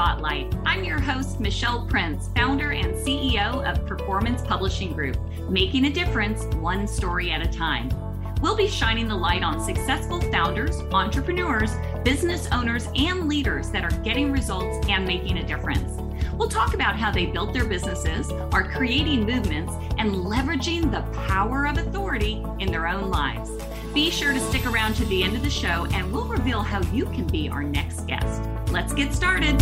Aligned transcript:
Spotlight. 0.00 0.54
I'm 0.64 0.82
your 0.82 0.98
host, 0.98 1.40
Michelle 1.40 1.84
Prince, 1.84 2.30
founder 2.34 2.72
and 2.72 2.94
CEO 2.94 3.62
of 3.70 3.84
Performance 3.84 4.40
Publishing 4.40 4.94
Group, 4.94 5.18
making 5.50 5.84
a 5.84 5.90
difference 5.90 6.44
one 6.54 6.88
story 6.88 7.30
at 7.30 7.42
a 7.42 7.46
time. 7.46 7.90
We'll 8.40 8.56
be 8.56 8.66
shining 8.66 9.08
the 9.08 9.14
light 9.14 9.42
on 9.42 9.60
successful 9.60 10.18
founders, 10.32 10.80
entrepreneurs, 10.90 11.72
business 12.02 12.48
owners, 12.50 12.88
and 12.96 13.28
leaders 13.28 13.68
that 13.72 13.84
are 13.84 14.00
getting 14.00 14.32
results 14.32 14.86
and 14.88 15.04
making 15.04 15.36
a 15.36 15.46
difference. 15.46 16.00
We'll 16.32 16.48
talk 16.48 16.72
about 16.72 16.96
how 16.96 17.10
they 17.10 17.26
built 17.26 17.52
their 17.52 17.66
businesses, 17.66 18.32
are 18.52 18.72
creating 18.72 19.26
movements, 19.26 19.74
and 19.98 20.12
leveraging 20.12 20.90
the 20.90 21.02
power 21.26 21.66
of 21.66 21.76
authority 21.76 22.42
in 22.58 22.72
their 22.72 22.88
own 22.88 23.10
lives. 23.10 23.50
Be 23.94 24.08
sure 24.08 24.32
to 24.32 24.38
stick 24.38 24.66
around 24.66 24.94
to 24.94 25.04
the 25.06 25.24
end 25.24 25.34
of 25.34 25.42
the 25.42 25.50
show 25.50 25.84
and 25.92 26.12
we'll 26.12 26.26
reveal 26.26 26.62
how 26.62 26.80
you 26.92 27.06
can 27.06 27.26
be 27.26 27.48
our 27.48 27.64
next 27.64 28.06
guest. 28.06 28.42
Let's 28.70 28.92
get 28.92 29.12
started. 29.12 29.60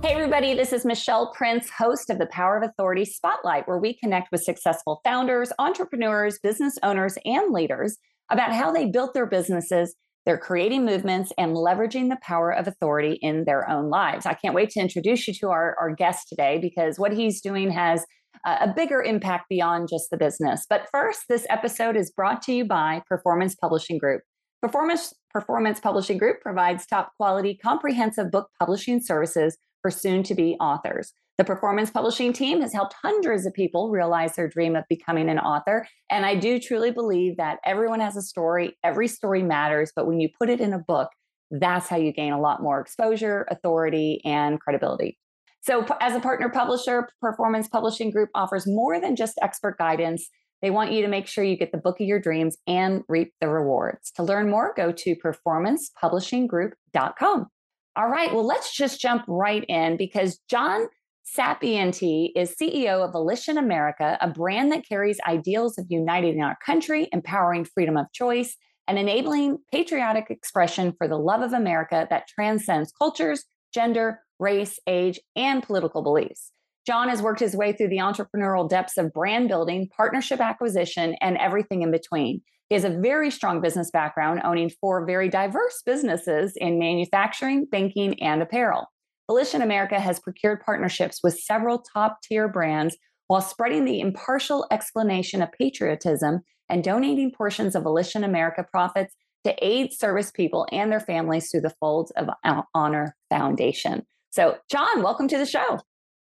Hey, 0.00 0.14
everybody, 0.14 0.54
this 0.54 0.72
is 0.72 0.84
Michelle 0.84 1.32
Prince, 1.32 1.68
host 1.70 2.08
of 2.08 2.18
the 2.18 2.26
Power 2.26 2.56
of 2.56 2.62
Authority 2.62 3.04
Spotlight, 3.04 3.66
where 3.66 3.78
we 3.78 3.94
connect 3.94 4.30
with 4.30 4.44
successful 4.44 5.00
founders, 5.02 5.52
entrepreneurs, 5.58 6.38
business 6.40 6.78
owners, 6.84 7.18
and 7.24 7.52
leaders 7.52 7.98
about 8.30 8.52
how 8.52 8.70
they 8.70 8.86
built 8.86 9.12
their 9.12 9.26
businesses 9.26 9.96
they're 10.26 10.38
creating 10.38 10.84
movements 10.84 11.32
and 11.38 11.56
leveraging 11.56 12.10
the 12.10 12.18
power 12.22 12.50
of 12.50 12.68
authority 12.68 13.18
in 13.22 13.44
their 13.44 13.68
own 13.68 13.88
lives. 13.88 14.26
I 14.26 14.34
can't 14.34 14.54
wait 14.54 14.70
to 14.70 14.80
introduce 14.80 15.26
you 15.26 15.34
to 15.34 15.48
our, 15.48 15.76
our 15.80 15.94
guest 15.94 16.28
today 16.28 16.58
because 16.58 16.98
what 16.98 17.12
he's 17.12 17.40
doing 17.40 17.70
has 17.70 18.04
a 18.44 18.72
bigger 18.74 19.02
impact 19.02 19.48
beyond 19.48 19.88
just 19.90 20.10
the 20.10 20.16
business. 20.16 20.66
But 20.68 20.88
first, 20.90 21.22
this 21.28 21.46
episode 21.50 21.96
is 21.96 22.10
brought 22.10 22.42
to 22.42 22.52
you 22.52 22.64
by 22.64 23.02
Performance 23.06 23.54
Publishing 23.54 23.98
Group. 23.98 24.22
Performance, 24.62 25.14
Performance 25.30 25.80
Publishing 25.80 26.18
Group 26.18 26.40
provides 26.40 26.86
top 26.86 27.12
quality, 27.16 27.54
comprehensive 27.54 28.30
book 28.30 28.48
publishing 28.58 29.00
services 29.00 29.56
for 29.82 29.90
soon 29.90 30.22
to 30.24 30.34
be 30.34 30.56
authors. 30.60 31.12
The 31.38 31.44
performance 31.44 31.90
publishing 31.90 32.34
team 32.34 32.60
has 32.60 32.74
helped 32.74 32.94
hundreds 33.02 33.46
of 33.46 33.54
people 33.54 33.88
realize 33.88 34.36
their 34.36 34.46
dream 34.48 34.76
of 34.76 34.84
becoming 34.90 35.30
an 35.30 35.38
author. 35.38 35.88
And 36.10 36.26
I 36.26 36.34
do 36.34 36.60
truly 36.60 36.90
believe 36.90 37.38
that 37.38 37.60
everyone 37.64 38.00
has 38.00 38.14
a 38.14 38.20
story, 38.20 38.76
every 38.84 39.08
story 39.08 39.42
matters, 39.42 39.90
but 39.96 40.06
when 40.06 40.20
you 40.20 40.28
put 40.38 40.50
it 40.50 40.60
in 40.60 40.74
a 40.74 40.78
book, 40.78 41.08
that's 41.50 41.88
how 41.88 41.96
you 41.96 42.12
gain 42.12 42.34
a 42.34 42.40
lot 42.40 42.62
more 42.62 42.78
exposure, 42.78 43.46
authority, 43.50 44.20
and 44.24 44.60
credibility. 44.60 45.18
So, 45.62 45.86
as 46.00 46.14
a 46.14 46.20
partner 46.20 46.48
publisher, 46.48 47.08
Performance 47.20 47.68
Publishing 47.68 48.10
Group 48.10 48.30
offers 48.34 48.66
more 48.66 48.98
than 49.00 49.14
just 49.14 49.38
expert 49.42 49.76
guidance. 49.78 50.28
They 50.62 50.70
want 50.70 50.92
you 50.92 51.02
to 51.02 51.08
make 51.08 51.26
sure 51.26 51.44
you 51.44 51.56
get 51.56 51.72
the 51.72 51.78
book 51.78 52.00
of 52.00 52.06
your 52.06 52.20
dreams 52.20 52.56
and 52.66 53.02
reap 53.08 53.32
the 53.40 53.48
rewards. 53.48 54.10
To 54.12 54.22
learn 54.22 54.50
more, 54.50 54.72
go 54.76 54.92
to 54.92 55.16
performancepublishinggroup.com. 55.16 57.46
All 57.96 58.08
right, 58.08 58.32
well, 58.32 58.46
let's 58.46 58.72
just 58.74 59.00
jump 59.00 59.24
right 59.26 59.64
in 59.68 59.96
because 59.96 60.38
John 60.48 60.86
Sapiente 61.36 62.30
is 62.34 62.54
CEO 62.60 63.04
of 63.04 63.12
Volition 63.12 63.58
America, 63.58 64.18
a 64.20 64.28
brand 64.28 64.72
that 64.72 64.88
carries 64.88 65.20
ideals 65.28 65.78
of 65.78 65.86
uniting 65.88 66.42
our 66.42 66.56
country, 66.64 67.08
empowering 67.12 67.64
freedom 67.64 67.96
of 67.96 68.06
choice, 68.12 68.56
and 68.88 68.98
enabling 68.98 69.58
patriotic 69.72 70.26
expression 70.30 70.92
for 70.98 71.06
the 71.06 71.18
love 71.18 71.42
of 71.42 71.52
America 71.52 72.08
that 72.10 72.26
transcends 72.28 72.92
cultures, 72.92 73.44
gender, 73.72 74.20
race, 74.40 74.78
age, 74.86 75.20
and 75.36 75.62
political 75.62 76.02
beliefs. 76.02 76.52
John 76.86 77.08
has 77.08 77.22
worked 77.22 77.40
his 77.40 77.54
way 77.54 77.72
through 77.72 77.88
the 77.88 77.98
entrepreneurial 77.98 78.68
depths 78.68 78.96
of 78.96 79.12
brand 79.12 79.48
building, 79.48 79.88
partnership 79.94 80.40
acquisition, 80.40 81.14
and 81.20 81.36
everything 81.36 81.82
in 81.82 81.90
between. 81.90 82.42
He 82.68 82.74
has 82.74 82.84
a 82.84 82.98
very 82.98 83.30
strong 83.30 83.60
business 83.60 83.90
background, 83.90 84.40
owning 84.44 84.70
four 84.80 85.04
very 85.04 85.28
diverse 85.28 85.82
businesses 85.84 86.54
in 86.56 86.78
manufacturing, 86.78 87.66
banking, 87.66 88.20
and 88.22 88.40
apparel. 88.40 88.86
Volition 89.28 89.62
America 89.62 90.00
has 90.00 90.18
procured 90.20 90.62
partnerships 90.64 91.20
with 91.22 91.38
several 91.38 91.78
top 91.78 92.18
tier 92.22 92.48
brands 92.48 92.96
while 93.26 93.40
spreading 93.40 93.84
the 93.84 94.00
impartial 94.00 94.66
explanation 94.70 95.42
of 95.42 95.52
patriotism 95.52 96.40
and 96.68 96.82
donating 96.82 97.30
portions 97.30 97.74
of 97.74 97.82
Volition 97.82 98.24
America 98.24 98.64
profits 98.68 99.14
to 99.44 99.54
aid 99.64 99.92
service 99.92 100.30
people 100.30 100.66
and 100.72 100.90
their 100.90 101.00
families 101.00 101.50
through 101.50 101.60
the 101.60 101.74
Folds 101.80 102.10
of 102.12 102.28
Honor 102.74 103.16
Foundation. 103.28 104.06
So, 104.30 104.58
John, 104.70 105.02
welcome 105.02 105.26
to 105.28 105.38
the 105.38 105.46
show. 105.46 105.80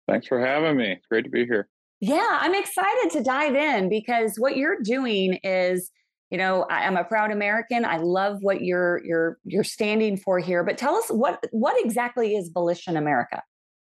Thanks 0.08 0.28
for 0.28 0.40
having 0.40 0.76
me. 0.76 0.92
It's 0.92 1.06
great 1.06 1.24
to 1.24 1.30
be 1.30 1.44
here. 1.44 1.68
Yeah, 2.00 2.38
I'm 2.40 2.54
excited 2.54 3.10
to 3.12 3.22
dive 3.22 3.56
in 3.56 3.88
because 3.88 4.36
what 4.36 4.56
you're 4.56 4.80
doing 4.80 5.38
is 5.42 5.90
you 6.30 6.38
know 6.38 6.66
I, 6.68 6.86
am 6.86 6.96
a 6.96 7.04
proud 7.04 7.30
american 7.30 7.84
i 7.84 7.98
love 7.98 8.38
what 8.40 8.60
you're 8.60 9.00
you're 9.04 9.38
you're 9.44 9.64
standing 9.64 10.16
for 10.16 10.38
here 10.38 10.64
but 10.64 10.76
tell 10.76 10.96
us 10.96 11.08
what 11.08 11.44
what 11.52 11.76
exactly 11.84 12.34
is 12.34 12.50
volition 12.52 12.96
america 12.96 13.42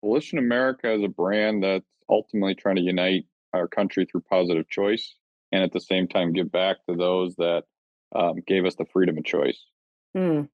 volition 0.04 0.38
america 0.38 0.92
is 0.92 1.02
a 1.02 1.08
brand 1.08 1.62
that's 1.62 1.86
ultimately 2.10 2.54
trying 2.54 2.76
to 2.76 2.82
unite 2.82 3.24
our 3.54 3.66
country 3.66 4.04
through 4.04 4.22
positive 4.28 4.68
choice 4.68 5.14
and 5.52 5.62
at 5.62 5.72
the 5.72 5.80
same 5.80 6.06
time 6.06 6.32
give 6.32 6.52
back 6.52 6.76
to 6.88 6.94
those 6.94 7.34
that 7.36 7.64
um, 8.14 8.34
gave 8.46 8.64
us 8.66 8.74
the 8.76 8.84
freedom 8.92 9.16
of 9.16 9.24
choice 9.24 9.64
mm. 10.16 10.46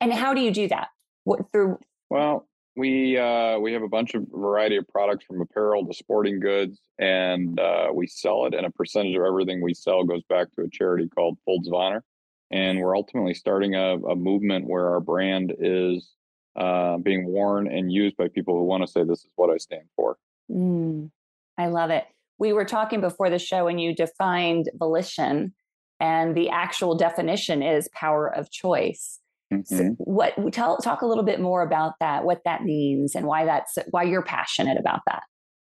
and 0.00 0.12
how 0.12 0.34
do 0.34 0.40
you 0.40 0.50
do 0.50 0.66
that 0.66 0.88
what 1.24 1.50
through 1.52 1.78
well 2.10 2.48
we 2.76 3.18
uh, 3.18 3.58
we 3.58 3.72
have 3.72 3.82
a 3.82 3.88
bunch 3.88 4.14
of 4.14 4.24
variety 4.32 4.76
of 4.76 4.86
products 4.88 5.24
from 5.24 5.40
apparel 5.40 5.86
to 5.86 5.94
sporting 5.94 6.40
goods, 6.40 6.80
and 6.98 7.58
uh, 7.58 7.88
we 7.92 8.06
sell 8.06 8.46
it. 8.46 8.54
And 8.54 8.66
a 8.66 8.70
percentage 8.70 9.16
of 9.16 9.22
everything 9.22 9.60
we 9.60 9.74
sell 9.74 10.04
goes 10.04 10.22
back 10.28 10.48
to 10.54 10.62
a 10.62 10.70
charity 10.70 11.08
called 11.08 11.38
Folds 11.44 11.68
of 11.68 11.74
Honor. 11.74 12.04
And 12.52 12.80
we're 12.80 12.96
ultimately 12.96 13.34
starting 13.34 13.74
a, 13.74 13.96
a 13.96 14.16
movement 14.16 14.66
where 14.66 14.88
our 14.88 15.00
brand 15.00 15.54
is 15.60 16.10
uh, 16.56 16.98
being 16.98 17.26
worn 17.26 17.68
and 17.68 17.92
used 17.92 18.16
by 18.16 18.28
people 18.28 18.54
who 18.54 18.64
want 18.64 18.82
to 18.84 18.90
say, 18.90 19.02
"This 19.04 19.24
is 19.24 19.32
what 19.36 19.50
I 19.50 19.56
stand 19.56 19.88
for." 19.96 20.16
Mm, 20.50 21.10
I 21.58 21.66
love 21.66 21.90
it. 21.90 22.04
We 22.38 22.52
were 22.52 22.64
talking 22.64 23.00
before 23.00 23.30
the 23.30 23.38
show, 23.38 23.66
and 23.66 23.80
you 23.80 23.94
defined 23.94 24.70
volition, 24.74 25.54
and 25.98 26.36
the 26.36 26.50
actual 26.50 26.94
definition 26.94 27.62
is 27.62 27.88
power 27.92 28.28
of 28.28 28.50
choice. 28.50 29.20
Mm-hmm. 29.52 29.76
So 29.76 29.94
what 29.98 30.34
tell 30.52 30.76
talk 30.78 31.02
a 31.02 31.06
little 31.06 31.24
bit 31.24 31.40
more 31.40 31.62
about 31.62 31.94
that, 32.00 32.24
what 32.24 32.42
that 32.44 32.62
means, 32.62 33.14
and 33.14 33.26
why 33.26 33.44
that's 33.44 33.78
why 33.90 34.04
you're 34.04 34.22
passionate 34.22 34.78
about 34.78 35.00
that. 35.06 35.24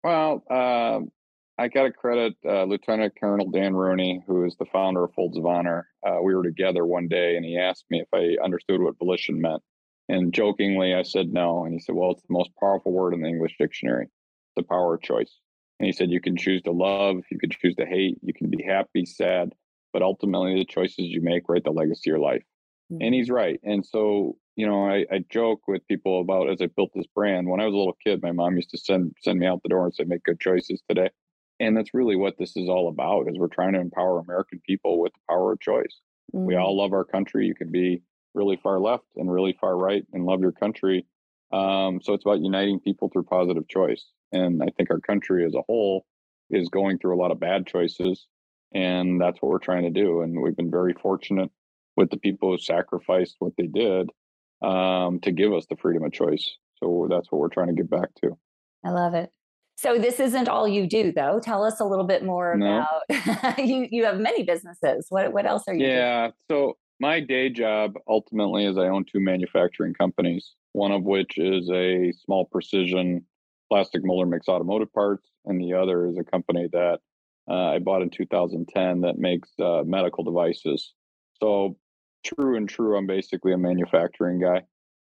Well, 0.03 0.43
uh, 0.51 1.01
I 1.61 1.69
got 1.69 1.85
to 1.85 1.93
credit 1.93 2.35
uh, 2.45 2.65
Lieutenant 2.65 3.15
Colonel 3.19 3.51
Dan 3.51 3.75
Rooney, 3.75 4.23
who 4.27 4.45
is 4.45 4.57
the 4.57 4.65
founder 4.67 5.05
of 5.05 5.15
Folds 5.15 5.37
of 5.37 5.45
Honor. 5.45 5.89
Uh, 6.07 6.19
we 6.23 6.35
were 6.35 6.45
together 6.45 6.87
one 6.87 7.09
day, 7.09 7.37
and 7.37 7.45
he 7.45 7.59
asked 7.59 7.85
me 7.91 8.01
if 8.01 8.09
I 8.13 8.43
understood 8.43 8.81
what 8.81 8.99
volition 8.99 9.41
meant. 9.41 9.63
And 10.09 10.33
jokingly, 10.33 10.95
I 10.95 11.03
said 11.03 11.33
no. 11.33 11.65
And 11.65 11.75
he 11.75 11.81
said, 11.81 11.95
"Well, 11.95 12.13
it's 12.13 12.23
the 12.23 12.33
most 12.33 12.51
powerful 12.59 12.93
word 12.93 13.13
in 13.13 13.23
the 13.23 13.29
English 13.29 13.57
dictionary. 13.59 14.07
The 14.57 14.63
power 14.63 14.95
of 14.95 15.03
choice." 15.03 15.39
And 15.79 15.87
he 15.87 15.93
said, 15.93 16.11
"You 16.11 16.21
can 16.21 16.37
choose 16.37 16.63
to 16.63 16.73
love, 16.73 17.19
you 17.31 17.39
can 17.39 17.51
choose 17.51 17.75
to 17.77 17.87
hate, 17.87 18.19
you 18.23 18.33
can 18.33 18.51
be 18.51 18.63
happy, 18.63 19.05
sad, 19.05 19.53
but 19.93 20.03
ultimately, 20.03 20.55
the 20.55 20.65
choices 20.65 21.07
you 21.07 21.21
make 21.21 21.49
write 21.49 21.65
the 21.65 21.71
legacy 21.71 22.11
of 22.11 22.17
your 22.17 22.19
life." 22.21 22.43
Mm-hmm. 22.91 23.03
And 23.03 23.15
he's 23.15 23.31
right. 23.31 23.61
And 23.63 23.85
so, 23.85 24.37
you 24.57 24.67
know, 24.67 24.87
I, 24.87 25.05
I 25.13 25.25
joke 25.31 25.69
with 25.69 25.87
people 25.87 26.21
about 26.21 26.51
as 26.51 26.61
I 26.61 26.67
built 26.67 26.91
this 26.95 27.07
brand. 27.15 27.49
When 27.49 27.61
I 27.61 27.67
was 27.67 27.75
a 27.75 27.77
little 27.77 27.97
kid, 28.05 28.23
my 28.23 28.33
mom 28.33 28.57
used 28.57 28.71
to 28.71 28.79
send 28.79 29.15
send 29.23 29.39
me 29.39 29.47
out 29.47 29.63
the 29.63 29.69
door 29.69 29.85
and 29.85 29.95
say, 29.95 30.05
"Make 30.05 30.25
good 30.25 30.41
choices 30.41 30.83
today." 30.89 31.11
And 31.61 31.77
that's 31.77 31.93
really 31.93 32.17
what 32.17 32.39
this 32.39 32.57
is 32.57 32.69
all 32.69 32.89
about. 32.89 33.29
Is 33.29 33.39
we're 33.39 33.49
trying 33.49 33.75
to 33.75 33.81
empower 33.81 34.19
American 34.19 34.61
people 34.67 35.01
with 35.01 35.13
the 35.13 35.21
power 35.29 35.53
of 35.53 35.61
choice. 35.61 36.01
Mm-hmm. 36.35 36.47
We 36.47 36.57
all 36.57 36.77
love 36.77 36.93
our 36.93 37.05
country. 37.05 37.47
You 37.47 37.55
can 37.55 37.71
be 37.71 38.03
really 38.35 38.59
far 38.63 38.79
left 38.79 39.05
and 39.17 39.31
really 39.31 39.57
far 39.61 39.77
right 39.77 40.05
and 40.13 40.25
love 40.25 40.41
your 40.41 40.53
country. 40.53 41.07
Um, 41.53 42.01
so 42.03 42.13
it's 42.13 42.25
about 42.25 42.41
uniting 42.41 42.81
people 42.81 43.09
through 43.09 43.25
positive 43.25 43.67
choice. 43.69 44.05
And 44.33 44.63
I 44.63 44.69
think 44.77 44.91
our 44.91 45.01
country 45.01 45.47
as 45.47 45.55
a 45.55 45.63
whole 45.67 46.05
is 46.51 46.69
going 46.69 46.99
through 46.99 47.17
a 47.17 47.21
lot 47.21 47.31
of 47.31 47.41
bad 47.41 47.67
choices, 47.67 48.27
and 48.73 49.21
that's 49.21 49.41
what 49.41 49.51
we're 49.51 49.59
trying 49.59 49.85
to 49.85 49.91
do. 49.91 50.23
And 50.23 50.41
we've 50.41 50.57
been 50.57 50.71
very 50.71 50.95
fortunate 50.95 51.51
with 51.99 52.11
the 52.11 52.17
people 52.17 52.53
who 52.53 52.59
sacrificed 52.59 53.35
what 53.41 53.55
they 53.59 53.67
did 53.67 54.09
um, 54.63 55.19
to 55.21 55.33
give 55.33 55.53
us 55.53 55.67
the 55.67 55.75
freedom 55.75 56.05
of 56.05 56.13
choice. 56.13 56.49
So 56.77 57.09
that's 57.11 57.31
what 57.33 57.41
we're 57.41 57.49
trying 57.49 57.67
to 57.67 57.73
get 57.73 57.91
back 57.91 58.11
to. 58.23 58.39
I 58.85 58.91
love 58.91 59.15
it. 59.15 59.31
So 59.77 59.99
this 59.99 60.21
isn't 60.21 60.49
all 60.49 60.69
you 60.69 60.87
do, 60.87 61.13
though. 61.13 61.41
Tell 61.41 61.65
us 61.65 61.81
a 61.81 61.85
little 61.85 62.05
bit 62.05 62.25
more 62.25 62.57
no. 62.57 62.87
about 63.11 63.59
you. 63.59 63.89
You 63.91 64.05
have 64.05 64.21
many 64.21 64.45
businesses. 64.45 65.07
What 65.09 65.33
what 65.33 65.45
else 65.45 65.65
are 65.67 65.75
you? 65.75 65.87
Yeah. 65.87 66.21
Doing? 66.21 66.33
So 66.51 66.77
my 67.01 67.19
day 67.19 67.49
job 67.49 67.95
ultimately 68.07 68.65
is 68.65 68.79
I 68.79 68.87
own 68.87 69.05
two 69.05 69.21
manufacturing 69.21 69.95
companies. 69.95 70.55
One 70.73 70.93
of 70.93 71.03
which 71.03 71.37
is 71.37 71.69
a 71.71 72.13
small 72.25 72.45
precision 72.45 73.25
plastic 73.69 74.05
molder 74.05 74.27
mix 74.27 74.49
automotive 74.49 74.93
parts, 74.93 75.29
and 75.47 75.61
the 75.61 75.75
other 75.75 76.07
is 76.07 76.17
a 76.17 76.25
company 76.25 76.69
that 76.73 77.01
uh, 77.51 77.73
I 77.75 77.79
bought 77.81 78.03
in 78.03 78.11
2010 78.11 79.01
that 79.01 79.19
makes 79.19 79.51
uh, 79.61 79.83
medical 79.85 80.23
devices. 80.25 80.93
So 81.41 81.77
true 82.25 82.57
and 82.57 82.69
true, 82.69 82.97
I'm 82.97 83.07
basically 83.07 83.53
a 83.53 83.59
manufacturing 83.59 84.41
guy. 84.41 84.63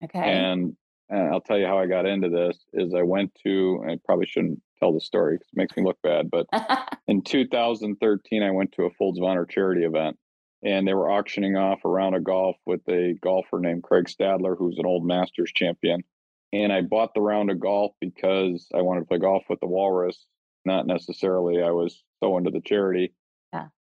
Okay. 0.04 0.20
And, 0.20 0.76
and 1.10 1.34
I'll 1.34 1.42
tell 1.42 1.58
you 1.58 1.66
how 1.66 1.80
I 1.80 1.88
got 1.88 2.06
into 2.06 2.30
this 2.30 2.58
is 2.74 2.94
I 2.94 3.02
went 3.02 3.32
to 3.44 3.84
I 3.88 3.98
probably 4.06 4.28
shouldn't 4.28 4.62
tell 4.80 4.94
the 4.94 5.02
story 5.02 5.36
because 5.36 5.50
it 5.54 5.58
makes 5.58 5.76
me 5.76 5.84
look 5.84 6.02
bad, 6.02 6.30
but 6.32 6.46
in 7.08 7.22
2013 7.22 8.44
I 8.44 8.52
went 8.52 8.72
to 8.74 8.84
a 8.84 8.90
Folds 8.92 9.18
of 9.18 9.26
Honor 9.26 9.46
charity 9.46 9.84
event 9.84 10.18
and 10.64 10.88
they 10.88 10.94
were 10.94 11.10
auctioning 11.10 11.56
off 11.56 11.80
a 11.86 11.90
round 11.90 12.16
of 12.16 12.24
golf 12.24 12.58
with 12.66 12.82
a 12.90 13.16
golfer 13.22 13.60
named 13.60 13.84
Craig 13.84 14.06
Stadler, 14.06 14.58
who's 14.58 14.78
an 14.78 14.86
old 14.86 15.06
Masters 15.06 15.52
champion. 15.54 16.04
And 16.52 16.74
I 16.74 16.82
bought 16.82 17.14
the 17.14 17.22
round 17.22 17.52
of 17.52 17.60
golf 17.60 17.94
because 18.02 18.68
I 18.76 18.82
wanted 18.82 19.02
to 19.02 19.06
play 19.06 19.20
golf 19.20 19.44
with 19.50 19.60
the 19.60 19.68
Walrus, 19.68 20.26
not 20.66 20.88
necessarily 20.88 21.62
I 21.62 21.72
was 21.72 22.04
so 22.22 22.38
into 22.38 22.52
the 22.52 22.62
charity. 22.62 23.14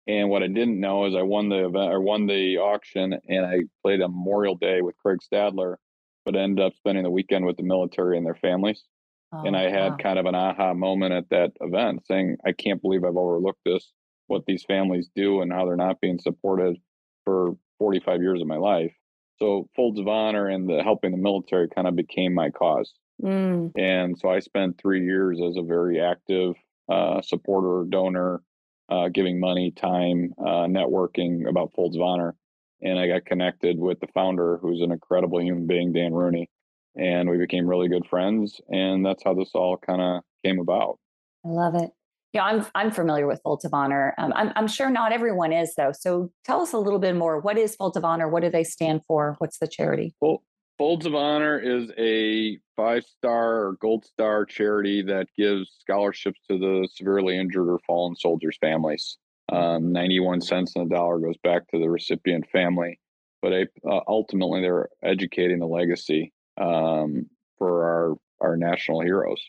And 0.08 0.28
what 0.30 0.42
I 0.42 0.46
didn't 0.46 0.78
know 0.80 1.06
is 1.06 1.14
I 1.14 1.22
won 1.22 1.48
the 1.48 1.66
event 1.66 1.92
or 1.92 2.00
won 2.00 2.26
the 2.26 2.58
auction, 2.58 3.18
and 3.28 3.46
I 3.46 3.60
played 3.82 4.00
a 4.00 4.08
Memorial 4.08 4.54
Day 4.54 4.80
with 4.80 4.96
Craig 4.98 5.18
Stadler, 5.20 5.76
but 6.24 6.36
ended 6.36 6.64
up 6.64 6.74
spending 6.74 7.04
the 7.04 7.10
weekend 7.10 7.44
with 7.44 7.56
the 7.56 7.64
military 7.64 8.16
and 8.16 8.24
their 8.24 8.36
families. 8.36 8.84
Oh, 9.32 9.42
and 9.44 9.56
I 9.56 9.68
had 9.68 9.92
wow. 9.92 9.96
kind 9.96 10.18
of 10.18 10.26
an 10.26 10.36
aha 10.36 10.74
moment 10.74 11.12
at 11.12 11.28
that 11.30 11.52
event, 11.60 12.06
saying, 12.06 12.36
"I 12.44 12.52
can't 12.52 12.80
believe 12.80 13.04
I've 13.04 13.16
overlooked 13.16 13.64
this." 13.64 13.92
What 14.28 14.46
these 14.46 14.64
families 14.64 15.08
do 15.14 15.40
and 15.40 15.52
how 15.52 15.66
they're 15.66 15.76
not 15.76 16.00
being 16.00 16.18
supported 16.18 16.78
for 17.24 17.56
45 17.78 18.22
years 18.22 18.40
of 18.40 18.48
my 18.48 18.56
life. 18.56 18.92
So 19.38 19.68
Folds 19.76 20.00
of 20.00 20.08
Honor 20.08 20.48
and 20.48 20.68
the 20.68 20.82
helping 20.82 21.12
the 21.12 21.16
military 21.18 21.68
kind 21.68 21.86
of 21.86 21.94
became 21.94 22.34
my 22.34 22.50
cause. 22.50 22.92
Mm, 23.22 23.72
And 23.76 24.18
so 24.18 24.28
I 24.28 24.40
spent 24.40 24.78
three 24.78 25.04
years 25.04 25.40
as 25.40 25.56
a 25.56 25.62
very 25.62 26.00
active 26.00 26.54
uh, 26.88 27.20
supporter, 27.22 27.88
donor, 27.88 28.42
uh, 28.88 29.08
giving 29.08 29.40
money, 29.40 29.72
time, 29.72 30.34
uh, 30.38 30.66
networking 30.66 31.48
about 31.48 31.72
Folds 31.74 31.96
of 31.96 32.02
Honor. 32.02 32.34
And 32.82 32.98
I 32.98 33.08
got 33.08 33.24
connected 33.24 33.78
with 33.78 34.00
the 34.00 34.06
founder, 34.08 34.58
who's 34.58 34.82
an 34.82 34.92
incredible 34.92 35.40
human 35.40 35.66
being, 35.66 35.92
Dan 35.92 36.12
Rooney. 36.12 36.50
And 36.94 37.28
we 37.28 37.38
became 37.38 37.66
really 37.66 37.88
good 37.88 38.06
friends. 38.08 38.60
And 38.68 39.04
that's 39.04 39.22
how 39.24 39.34
this 39.34 39.50
all 39.54 39.76
kind 39.76 40.00
of 40.00 40.22
came 40.44 40.60
about. 40.60 40.98
I 41.44 41.48
love 41.48 41.74
it. 41.74 41.90
Yeah, 42.32 42.44
I'm 42.44 42.66
I'm 42.74 42.90
familiar 42.90 43.26
with 43.26 43.40
Folds 43.42 43.64
of 43.64 43.72
Honor. 43.72 44.14
Um, 44.18 44.32
I'm 44.36 44.52
I'm 44.56 44.66
sure 44.66 44.90
not 44.90 45.12
everyone 45.12 45.52
is 45.52 45.74
though. 45.74 45.92
So 45.92 46.30
tell 46.44 46.60
us 46.60 46.74
a 46.74 46.78
little 46.78 46.98
bit 46.98 47.16
more. 47.16 47.40
What 47.40 47.56
is 47.56 47.74
Folds 47.76 47.96
of 47.96 48.04
Honor? 48.04 48.28
What 48.28 48.42
do 48.42 48.50
they 48.50 48.64
stand 48.64 49.02
for? 49.06 49.36
What's 49.38 49.58
the 49.58 49.66
charity? 49.66 50.14
Well, 50.20 50.42
Folds 50.78 51.06
of 51.06 51.14
Honor 51.14 51.58
is 51.58 51.90
a 51.96 52.58
five 52.76 53.04
star 53.04 53.66
or 53.66 53.72
gold 53.80 54.04
star 54.04 54.44
charity 54.44 55.02
that 55.02 55.26
gives 55.36 55.70
scholarships 55.80 56.40
to 56.50 56.58
the 56.58 56.86
severely 56.92 57.38
injured 57.38 57.68
or 57.68 57.78
fallen 57.86 58.14
soldiers' 58.14 58.58
families. 58.60 59.16
Um, 59.50 59.92
91 59.92 60.42
cents 60.42 60.74
on 60.76 60.88
the 60.88 60.94
dollar 60.94 61.18
goes 61.18 61.38
back 61.42 61.66
to 61.68 61.78
the 61.78 61.88
recipient 61.88 62.46
family, 62.50 63.00
but 63.40 63.52
uh, 63.52 64.00
ultimately 64.06 64.60
they're 64.60 64.88
educating 65.02 65.60
the 65.60 65.66
legacy 65.66 66.32
um, 66.60 67.26
for 67.56 67.84
our, 67.84 68.48
our 68.48 68.56
national 68.58 69.00
heroes. 69.00 69.40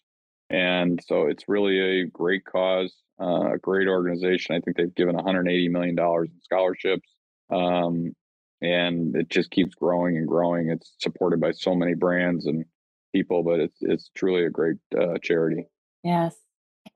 And 0.49 1.01
so 1.05 1.27
it's 1.27 1.49
really 1.49 2.01
a 2.01 2.05
great 2.05 2.45
cause, 2.45 2.93
uh, 3.19 3.53
a 3.53 3.57
great 3.57 3.89
organization. 3.89 4.55
I 4.55 4.61
think 4.61 4.77
they've 4.77 4.95
given 4.95 5.15
$180 5.17 5.69
million 5.71 5.97
in 5.99 6.41
scholarships. 6.41 7.09
Um, 7.49 8.13
and 8.61 9.15
it 9.15 9.29
just 9.29 9.51
keeps 9.51 9.75
growing 9.75 10.17
and 10.17 10.27
growing. 10.27 10.69
It's 10.69 10.93
supported 10.99 11.39
by 11.39 11.51
so 11.51 11.75
many 11.75 11.93
brands 11.93 12.45
and 12.45 12.65
people, 13.13 13.43
but 13.43 13.59
it's 13.59 13.77
it's 13.81 14.09
truly 14.15 14.45
a 14.45 14.49
great 14.49 14.77
uh, 14.99 15.17
charity. 15.21 15.65
Yes, 16.03 16.35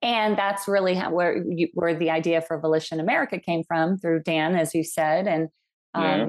and 0.02 0.38
that's 0.38 0.68
really 0.68 0.96
how, 0.96 1.12
where 1.12 1.38
you, 1.38 1.68
where 1.74 1.94
the 1.96 2.10
idea 2.10 2.42
for 2.42 2.60
Volition 2.60 3.00
America 3.00 3.40
came 3.40 3.64
from 3.68 3.98
through 3.98 4.24
Dan, 4.24 4.56
as 4.56 4.74
you 4.74 4.84
said. 4.84 5.28
And 5.28 5.50
um, 5.94 6.04
Yeah. 6.04 6.26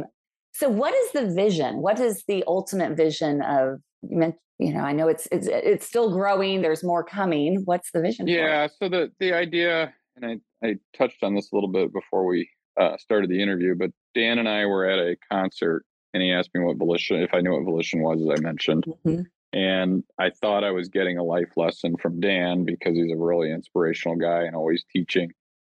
so, 0.52 0.69
what 0.69 0.94
is 0.94 1.12
the 1.12 1.35
vision? 1.35 1.82
What 1.82 1.99
is 2.00 2.25
the 2.28 2.44
ultimate 2.46 2.96
vision 2.96 3.43
of? 3.43 3.78
You 4.02 4.19
meant, 4.19 4.35
you 4.58 4.73
know, 4.75 4.81
I 4.81 4.93
know 4.93 5.08
it's 5.08 5.28
it's 5.31 5.46
it's 5.49 5.87
still 5.87 6.11
growing. 6.12 6.61
There's 6.62 6.82
more 6.85 7.05
coming. 7.05 7.62
What's 7.64 7.90
the 7.93 8.00
vision? 8.00 8.26
Yeah. 8.26 8.67
So 8.78 8.88
the 8.88 9.11
the 9.20 9.32
idea, 9.32 9.94
and 10.17 10.26
I 10.26 10.67
I 10.67 10.76
touched 10.96 11.23
on 11.23 11.35
this 11.35 11.52
a 11.52 11.55
little 11.55 11.70
bit 11.70 11.93
before 11.93 12.26
we 12.26 12.49
uh, 12.78 12.96
started 12.98 13.30
the 13.30 13.42
interview, 13.42 13.74
but 13.74 13.90
Dan 14.14 14.38
and 14.38 14.48
I 14.48 14.66
were 14.66 14.86
at 14.86 14.98
a 14.98 15.16
concert, 15.30 15.84
and 16.14 16.22
he 16.22 16.32
asked 16.32 16.50
me 16.54 16.62
what 16.62 16.76
volition, 16.76 17.22
if 17.22 17.34
I 17.34 17.40
knew 17.40 17.52
what 17.52 17.64
volition 17.64 18.02
was, 18.02 18.20
as 18.20 18.38
I 18.38 18.42
mentioned. 18.42 18.84
Mhm. 19.04 19.26
And 19.52 20.04
I 20.19 20.30
thought 20.30 20.64
I 20.64 20.70
was 20.70 20.88
getting 20.88 21.19
a 21.19 21.22
life 21.22 21.56
lesson 21.56 21.96
from 21.98 22.20
Dan 22.20 22.64
because 22.64 22.94
he's 22.94 23.12
a 23.12 23.16
really 23.16 23.50
inspirational 23.50 24.16
guy 24.16 24.44
and 24.44 24.56
always 24.56 24.84
teaching. 24.90 25.32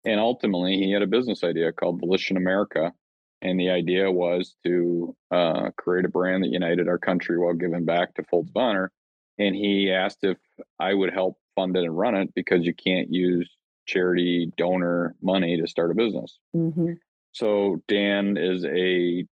And 0.05 0.19
ultimately, 0.19 0.77
he 0.77 0.91
had 0.91 1.01
a 1.01 1.07
business 1.07 1.43
idea 1.43 1.73
called 1.73 1.99
Volition 1.99 2.37
America. 2.37 2.93
And 3.41 3.59
the 3.59 3.69
idea 3.69 4.09
was 4.11 4.55
to 4.63 5.15
uh, 5.29 5.71
create 5.77 6.05
a 6.05 6.09
brand 6.09 6.43
that 6.43 6.51
united 6.51 6.87
our 6.87 6.97
country 6.97 7.37
while 7.37 7.53
giving 7.53 7.85
back 7.85 8.15
to 8.15 8.23
Folds 8.23 8.49
of 8.49 8.57
Honor. 8.57 8.91
And 9.37 9.53
he 9.55 9.91
asked 9.91 10.23
if 10.23 10.37
I 10.79 10.93
would 10.93 11.13
help 11.13 11.37
fund 11.55 11.75
it 11.75 11.83
and 11.83 11.97
run 11.97 12.15
it 12.15 12.33
because 12.33 12.65
you 12.65 12.73
can't 12.73 13.11
use 13.11 13.51
charity 13.85 14.51
donor 14.57 15.15
money 15.21 15.59
to 15.59 15.67
start 15.67 15.91
a 15.91 15.95
business. 15.95 16.37
Mhm. 16.55 16.97
So 17.31 17.81
Dan 17.87 18.37
is 18.37 18.65
a 18.65 19.25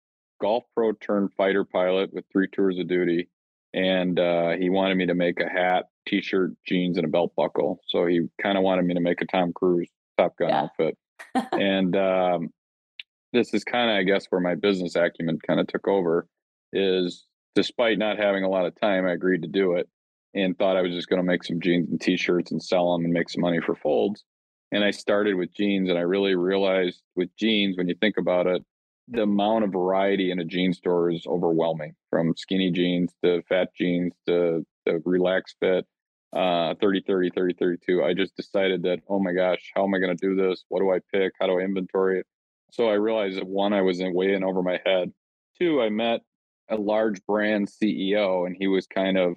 golf 0.40 0.64
pro 0.74 0.92
turned 0.92 1.32
fighter 1.34 1.64
pilot 1.64 2.12
with 2.12 2.24
three 2.32 2.48
tours 2.48 2.78
of 2.78 2.88
duty, 2.88 3.28
and 3.74 4.18
uh, 4.18 4.50
he 4.52 4.70
wanted 4.70 4.96
me 4.96 5.06
to 5.06 5.14
make 5.14 5.38
a 5.40 5.48
hat, 5.48 5.86
t-shirt, 6.06 6.52
jeans, 6.66 6.96
and 6.96 7.04
a 7.06 7.10
belt 7.10 7.32
buckle. 7.36 7.80
So 7.86 8.06
he 8.06 8.28
kind 8.42 8.56
of 8.58 8.64
wanted 8.64 8.84
me 8.86 8.94
to 8.94 9.00
make 9.00 9.20
a 9.20 9.26
Tom 9.26 9.52
Cruise 9.52 9.88
Top 10.18 10.36
Gun 10.36 10.48
Yeah. 10.48 10.62
outfit. 10.62 10.96
and 11.52 11.94
um, 11.96 12.48
this 13.32 13.52
is 13.54 13.62
kind 13.64 13.90
of, 13.90 13.96
I 13.96 14.02
guess, 14.02 14.26
where 14.30 14.40
my 14.40 14.54
business 14.54 14.96
acumen 14.96 15.38
kind 15.46 15.60
of 15.60 15.66
took 15.66 15.86
over. 15.86 16.26
Is 16.72 17.26
despite 17.56 17.98
not 17.98 18.16
having 18.16 18.44
a 18.44 18.48
lot 18.48 18.64
of 18.64 18.74
time, 18.80 19.04
I 19.06 19.12
agreed 19.12 19.42
to 19.42 19.48
do 19.48 19.74
it 19.74 19.88
and 20.34 20.56
thought 20.56 20.76
I 20.76 20.82
was 20.82 20.92
just 20.94 21.08
going 21.08 21.18
to 21.18 21.26
make 21.26 21.42
some 21.42 21.60
jeans 21.60 21.90
and 21.90 22.00
t-shirts 22.00 22.52
and 22.52 22.62
sell 22.62 22.92
them 22.92 23.04
and 23.04 23.12
make 23.12 23.28
some 23.28 23.40
money 23.42 23.58
for 23.60 23.74
Folds. 23.74 24.24
And 24.72 24.84
I 24.84 24.90
started 24.92 25.34
with 25.34 25.52
jeans, 25.52 25.88
and 25.88 25.98
I 25.98 26.02
really 26.02 26.36
realized 26.36 27.02
with 27.16 27.34
jeans, 27.36 27.76
when 27.76 27.88
you 27.88 27.94
think 28.00 28.16
about 28.18 28.46
it, 28.46 28.64
the 29.08 29.22
amount 29.22 29.64
of 29.64 29.72
variety 29.72 30.30
in 30.30 30.38
a 30.38 30.44
jean 30.44 30.72
store 30.72 31.10
is 31.10 31.26
overwhelming 31.26 31.94
from 32.08 32.34
skinny 32.36 32.70
jeans 32.70 33.12
to 33.24 33.42
fat 33.48 33.74
jeans 33.74 34.12
to 34.28 34.64
the 34.86 35.02
relaxed 35.04 35.56
fit, 35.60 35.84
uh, 36.32 36.74
30, 36.80 37.02
30, 37.06 37.30
30, 37.30 37.54
32. 37.54 38.04
I 38.04 38.14
just 38.14 38.36
decided 38.36 38.84
that, 38.84 39.00
oh 39.08 39.18
my 39.18 39.32
gosh, 39.32 39.72
how 39.74 39.84
am 39.84 39.94
I 39.94 39.98
going 39.98 40.16
to 40.16 40.26
do 40.28 40.36
this? 40.36 40.64
What 40.68 40.80
do 40.80 40.92
I 40.92 41.00
pick? 41.12 41.32
How 41.40 41.48
do 41.48 41.58
I 41.58 41.62
inventory 41.62 42.20
it? 42.20 42.26
So 42.70 42.88
I 42.88 42.94
realized 42.94 43.36
that 43.38 43.48
one, 43.48 43.72
I 43.72 43.82
was 43.82 43.98
in 43.98 44.14
way 44.14 44.34
in 44.34 44.44
over 44.44 44.62
my 44.62 44.80
head. 44.86 45.12
Two, 45.58 45.82
I 45.82 45.88
met 45.88 46.20
a 46.68 46.76
large 46.76 47.20
brand 47.26 47.68
CEO, 47.68 48.46
and 48.46 48.56
he 48.56 48.68
was 48.68 48.86
kind 48.86 49.18
of 49.18 49.34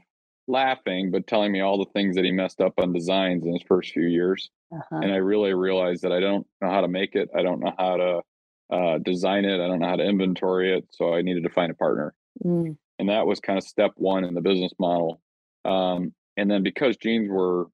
laughing, 0.48 1.12
but 1.12 1.28
telling 1.28 1.52
me 1.52 1.62
all 1.62 1.78
the 1.78 1.92
things 1.94 2.16
that 2.16 2.26
he 2.26 2.32
messed 2.32 2.62
up 2.62 2.74
on 2.78 2.92
designs 2.94 3.46
in 3.46 3.54
his 3.54 3.64
first 3.68 3.92
few 3.92 4.08
years 4.08 4.50
Uh-huh. 4.72 4.98
and 5.02 5.12
I 5.14 5.18
really 5.18 5.54
realized 5.54 6.02
that 6.04 6.12
I 6.12 6.20
don't 6.20 6.46
know 6.62 6.70
how 6.70 6.82
to 6.82 6.88
make 6.88 7.16
it. 7.16 7.30
I 7.36 7.42
don't 7.44 7.60
know 7.60 7.74
how 7.78 7.98
to 7.98 8.22
uh, 8.72 8.98
design 9.00 9.46
it. 9.46 9.60
I 9.62 9.68
don't 9.68 9.80
know 9.80 9.88
how 9.88 9.96
to 9.98 10.04
inventory 10.04 10.76
it. 10.76 10.88
So 10.92 11.14
I 11.14 11.22
needed 11.22 11.44
to 11.44 11.50
find 11.50 11.72
a 11.72 11.76
partner, 11.76 12.14
Mm. 12.44 12.76
and 13.00 13.10
that 13.10 13.28
was 13.28 13.40
kind 13.40 13.58
of 13.60 13.64
step 13.64 13.92
one 13.98 14.24
in 14.24 14.34
the 14.34 14.42
business 14.42 14.74
model. 14.80 15.22
Um, 15.64 16.14
and 16.38 16.50
then 16.50 16.64
because 16.64 16.98
jeans 16.98 17.30
were 17.30 17.68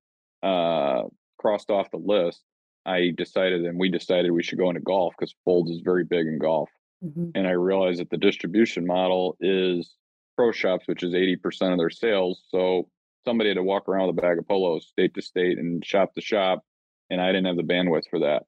uh, 0.44 1.04
crossed 1.38 1.70
off 1.72 1.90
the 1.92 1.98
list, 1.98 2.44
I 2.86 3.12
decided, 3.16 3.64
and 3.66 3.80
we 3.80 3.90
decided 3.90 4.32
we 4.32 4.44
should 4.44 4.58
go 4.60 4.70
into 4.70 4.82
golf 4.82 5.14
because 5.18 5.34
Folds 5.46 5.72
is 5.72 5.80
very 5.82 6.04
big 6.04 6.28
in 6.28 6.38
golf. 6.40 6.70
Mhm. 7.04 7.32
And 7.36 7.48
I 7.48 7.52
realized 7.52 8.00
that 8.02 8.10
the 8.10 8.18
distribution 8.18 8.86
model 8.86 9.38
is 9.40 9.96
pro 10.40 10.54
shops, 10.54 10.88
which 10.88 11.04
is 11.04 11.14
80% 11.14 11.74
of 11.74 11.78
their 11.78 11.90
sales. 11.90 12.44
So 12.48 12.88
somebody 13.26 13.50
had 13.50 13.58
to 13.58 13.64
walk 13.64 13.90
around 13.90 14.08
with 14.08 14.18
a 14.18 14.22
bag 14.22 14.40
of 14.40 14.48
polos 14.48 14.88
state 14.88 15.14
to 15.16 15.22
state 15.22 15.58
and 15.58 15.84
shop 15.86 16.14
to 16.14 16.22
shop. 16.22 16.64
And 17.10 17.20
I 17.20 17.34
didn't 17.34 17.48
have 17.48 17.58
the 17.58 17.64
bandwidth 17.64 18.08
for 18.10 18.20
that. 18.20 18.44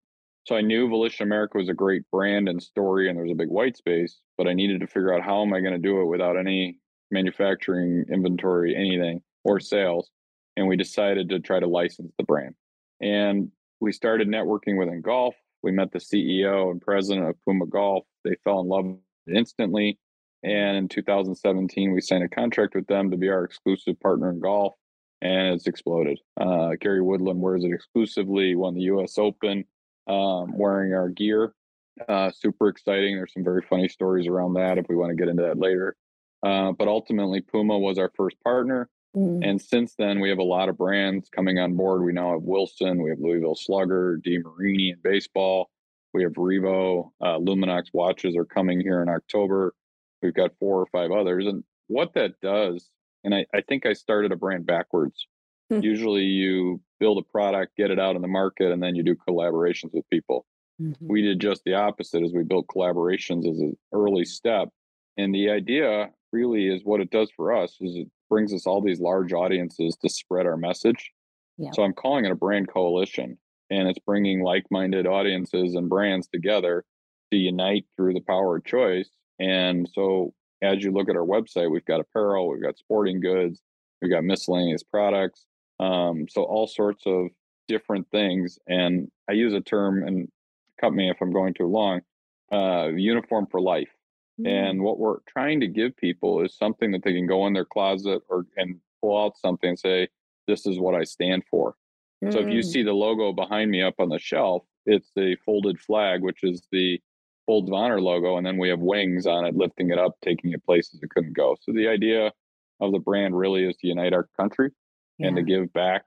So 0.48 0.55
I 0.55 0.62
knew 0.62 0.88
Volition 0.88 1.27
America 1.27 1.57
was 1.57 1.67
a 1.67 1.74
great 1.74 2.03
brand 2.10 2.48
and 2.48 2.63
story, 2.63 3.10
and 3.10 3.17
there 3.17 3.25
was 3.25 3.33
a 3.33 3.36
big 3.36 3.50
white 3.50 3.75
space, 3.75 4.21
but 4.38 4.48
I 4.48 4.53
needed 4.53 4.79
to 4.79 4.88
figure 4.88 5.13
out 5.13 5.21
how 5.21 5.41
am 5.41 5.53
I 5.53 5.60
going 5.60 5.74
to 5.74 5.77
do 5.79 6.00
it 6.00 6.05
without 6.05 6.38
any 6.38 6.77
manufacturing, 7.12 8.05
inventory, 8.10 8.74
anything, 8.74 9.21
or 9.43 9.60
sales. 9.60 10.10
And 10.55 10.69
we 10.69 10.77
decided 10.77 11.27
to 11.27 11.41
try 11.41 11.60
to 11.60 11.67
license 11.67 12.13
the 12.17 12.24
brand. 12.24 12.55
And 13.01 13.51
we 13.81 13.91
started 13.91 14.29
networking 14.29 14.79
within 14.79 15.01
golf. 15.01 15.36
We 15.62 15.74
met 15.74 15.91
the 15.91 16.00
CEO 16.00 16.71
and 16.71 16.79
president 16.81 17.27
of 17.27 17.36
Puma 17.43 17.65
Golf. 17.65 18.05
They 18.24 18.38
fell 18.45 18.62
in 18.62 18.69
love 18.69 18.95
instantly. 19.27 20.00
And 20.43 20.77
in 20.77 20.88
2017, 20.88 21.91
we 21.91 22.01
signed 22.01 22.24
a 22.24 22.29
contract 22.29 22.75
with 22.75 22.88
them 22.88 23.12
to 23.12 23.17
be 23.17 23.29
our 23.29 23.43
exclusive 23.43 24.00
partner 24.00 24.31
in 24.31 24.39
golf, 24.39 24.74
and 25.21 25.53
it's 25.53 25.67
exploded. 25.67 26.19
Uh, 26.39 26.71
Gary 26.79 27.01
Woodland 27.01 27.41
wears 27.41 27.63
it 27.63 27.71
exclusively, 27.71 28.55
won 28.55 28.74
the 28.74 28.81
U.S. 28.81 29.17
Open 29.17 29.65
um, 30.07 30.57
wearing 30.57 30.93
our 30.93 31.10
gear. 31.10 31.53
Uh, 32.07 32.31
super 32.31 32.69
exciting. 32.69 33.15
There's 33.15 33.33
some 33.33 33.43
very 33.43 33.62
funny 33.62 33.88
stories 33.88 34.27
around 34.27 34.53
that 34.53 34.77
if 34.77 34.86
we 34.89 34.95
want 34.95 35.12
to 35.12 35.15
get 35.15 35.29
into 35.29 35.43
that 35.43 35.60
later. 35.60 35.95
Uh, 36.43 36.71
but 36.71 36.88
ultimately, 36.88 37.41
Puma 37.41 37.77
was 37.77 37.98
our 37.98 38.12
first 38.15 38.38
partner. 38.43 38.89
Mm. 39.15 39.48
And 39.48 39.62
since 39.62 39.95
then, 39.95 40.19
we 40.19 40.29
have 40.29 40.39
a 40.39 40.43
lot 40.43 40.69
of 40.69 40.77
brands 40.77 41.29
coming 41.29 41.60
on 41.60 41.75
board. 41.75 42.03
We 42.03 42.13
now 42.13 42.31
have 42.31 42.43
Wilson, 42.43 43.01
we 43.01 43.10
have 43.10 43.19
Louisville 43.19 43.55
Slugger, 43.55 44.19
DeMarini 44.25 44.93
in 44.93 45.00
baseball. 45.03 45.69
We 46.13 46.24
have 46.24 46.33
Revo, 46.33 47.12
uh, 47.21 47.38
Luminox 47.38 47.86
watches 47.93 48.36
are 48.36 48.45
coming 48.45 48.81
here 48.81 49.01
in 49.01 49.10
October. 49.10 49.74
We've 50.21 50.33
got 50.33 50.51
four 50.59 50.79
or 50.79 50.87
five 50.87 51.11
others. 51.11 51.47
And 51.47 51.63
what 51.87 52.13
that 52.13 52.39
does, 52.41 52.89
and 53.23 53.33
I, 53.33 53.45
I 53.53 53.61
think 53.61 53.85
I 53.85 53.93
started 53.93 54.31
a 54.31 54.35
brand 54.35 54.65
backwards. 54.65 55.27
Hmm. 55.69 55.81
Usually 55.81 56.23
you 56.23 56.81
build 56.99 57.17
a 57.17 57.31
product, 57.31 57.77
get 57.77 57.91
it 57.91 57.99
out 57.99 58.15
in 58.15 58.21
the 58.21 58.27
market, 58.27 58.71
and 58.71 58.81
then 58.81 58.95
you 58.95 59.03
do 59.03 59.15
collaborations 59.15 59.93
with 59.93 60.09
people. 60.09 60.45
Mm-hmm. 60.81 61.07
We 61.07 61.21
did 61.21 61.39
just 61.39 61.63
the 61.65 61.75
opposite 61.75 62.23
as 62.23 62.33
we 62.33 62.43
built 62.43 62.67
collaborations 62.67 63.49
as 63.49 63.59
an 63.59 63.77
early 63.93 64.25
step. 64.25 64.69
And 65.17 65.33
the 65.33 65.49
idea 65.49 66.09
really 66.31 66.67
is 66.67 66.81
what 66.83 67.01
it 67.01 67.11
does 67.11 67.29
for 67.35 67.53
us 67.55 67.77
is 67.81 67.95
it 67.95 68.07
brings 68.29 68.53
us 68.53 68.65
all 68.65 68.81
these 68.81 68.99
large 68.99 69.33
audiences 69.33 69.97
to 70.01 70.09
spread 70.09 70.45
our 70.45 70.57
message. 70.57 71.11
Yeah. 71.57 71.71
So 71.73 71.83
I'm 71.83 71.93
calling 71.93 72.25
it 72.25 72.31
a 72.31 72.35
brand 72.35 72.69
coalition 72.69 73.37
and 73.69 73.87
it's 73.87 73.99
bringing 73.99 74.41
like-minded 74.41 75.05
audiences 75.05 75.75
and 75.75 75.89
brands 75.89 76.27
together 76.27 76.83
to 77.31 77.37
unite 77.37 77.85
through 77.95 78.13
the 78.13 78.21
power 78.21 78.57
of 78.57 78.65
choice. 78.65 79.09
And 79.41 79.89
so 79.93 80.33
as 80.62 80.83
you 80.83 80.91
look 80.91 81.10
at 81.10 81.15
our 81.15 81.25
website, 81.25 81.71
we've 81.71 81.86
got 81.86 82.00
apparel, 82.00 82.48
we've 82.48 82.62
got 82.62 82.77
sporting 82.77 83.19
goods, 83.19 83.62
we've 84.01 84.12
got 84.12 84.24
miscellaneous 84.24 84.83
products. 84.83 85.45
Um, 85.79 86.27
so 86.29 86.43
all 86.43 86.67
sorts 86.67 87.03
of 87.07 87.27
different 87.67 88.07
things. 88.12 88.60
And 88.67 89.10
I 89.27 89.33
use 89.33 89.53
a 89.53 89.62
term, 89.62 90.07
and 90.07 90.29
cut 90.79 90.93
me 90.93 91.10
if 91.10 91.17
I'm 91.21 91.31
going 91.31 91.53
too 91.53 91.67
long, 91.67 92.01
uh, 92.51 92.89
uniform 92.95 93.48
for 93.50 93.60
life. 93.60 93.89
Mm-hmm. 94.39 94.48
And 94.48 94.81
what 94.83 95.00
we're 95.00 95.19
trying 95.27 95.60
to 95.62 95.67
give 95.67 95.98
people 95.98 96.43
is 96.43 96.55
something 96.55 96.91
that 96.91 97.03
they 97.03 97.13
can 97.13 97.27
go 97.27 97.48
in 97.48 97.53
their 97.53 97.65
closet 97.65 98.21
or 98.29 98.45
and 98.57 98.79
pull 99.01 99.24
out 99.24 99.38
something 99.38 99.69
and 99.69 99.79
say, 99.79 100.07
"This 100.48 100.65
is 100.65 100.79
what 100.79 100.95
I 100.95 101.03
stand 101.03 101.43
for." 101.50 101.75
Mm-hmm. 102.24 102.31
So 102.31 102.39
if 102.39 102.53
you 102.53 102.62
mm. 102.62 102.65
see 102.65 102.83
the 102.83 102.93
logo 102.93 103.33
behind 103.33 103.71
me 103.71 103.81
up 103.81 103.95
on 104.00 104.10
the 104.10 104.19
shelf, 104.19 104.63
it's 104.86 105.12
the 105.15 105.36
folded 105.45 105.79
flag, 105.79 106.21
which 106.21 106.43
is 106.43 106.67
the 106.71 107.00
Of 107.48 107.71
Honor 107.74 108.00
logo, 108.00 108.38
and 108.38 108.45
then 108.45 108.57
we 108.57 108.69
have 108.69 108.79
wings 108.79 109.25
on 109.27 109.45
it, 109.45 109.55
lifting 109.55 109.91
it 109.91 110.00
up, 110.00 110.13
taking 110.24 110.53
it 110.53 110.65
places 110.65 111.00
it 111.01 111.10
couldn't 111.10 111.36
go. 111.36 111.57
So 111.62 111.74
the 111.74 111.88
idea 111.88 112.31
of 112.79 112.91
the 112.91 113.00
brand 113.00 113.38
really 113.38 113.65
is 113.65 113.75
to 113.77 113.88
unite 113.88 114.13
our 114.13 114.27
country 114.39 114.71
yeah. 115.17 115.27
and 115.27 115.36
to 115.36 115.43
give 115.43 115.71
back 115.74 116.03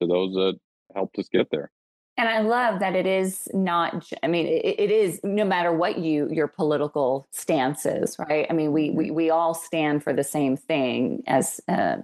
to 0.00 0.08
those 0.08 0.34
that 0.34 0.58
helped 0.94 1.18
us 1.18 1.28
get 1.30 1.48
there. 1.50 1.70
And 2.16 2.28
I 2.28 2.40
love 2.40 2.80
that 2.80 2.94
it 2.94 3.06
is 3.06 3.48
not. 3.54 4.10
I 4.22 4.26
mean, 4.26 4.46
it, 4.46 4.78
it 4.78 4.90
is 4.90 5.20
no 5.24 5.44
matter 5.44 5.72
what 5.72 5.98
you 5.98 6.28
your 6.30 6.48
political 6.48 7.26
stance 7.30 7.86
is, 7.86 8.16
right? 8.18 8.46
I 8.50 8.52
mean, 8.52 8.72
we 8.72 8.90
we 8.90 9.06
mm-hmm. 9.06 9.14
we 9.14 9.30
all 9.30 9.54
stand 9.54 10.02
for 10.02 10.12
the 10.12 10.24
same 10.24 10.56
thing 10.56 11.22
as 11.26 11.60
uh, 11.66 11.96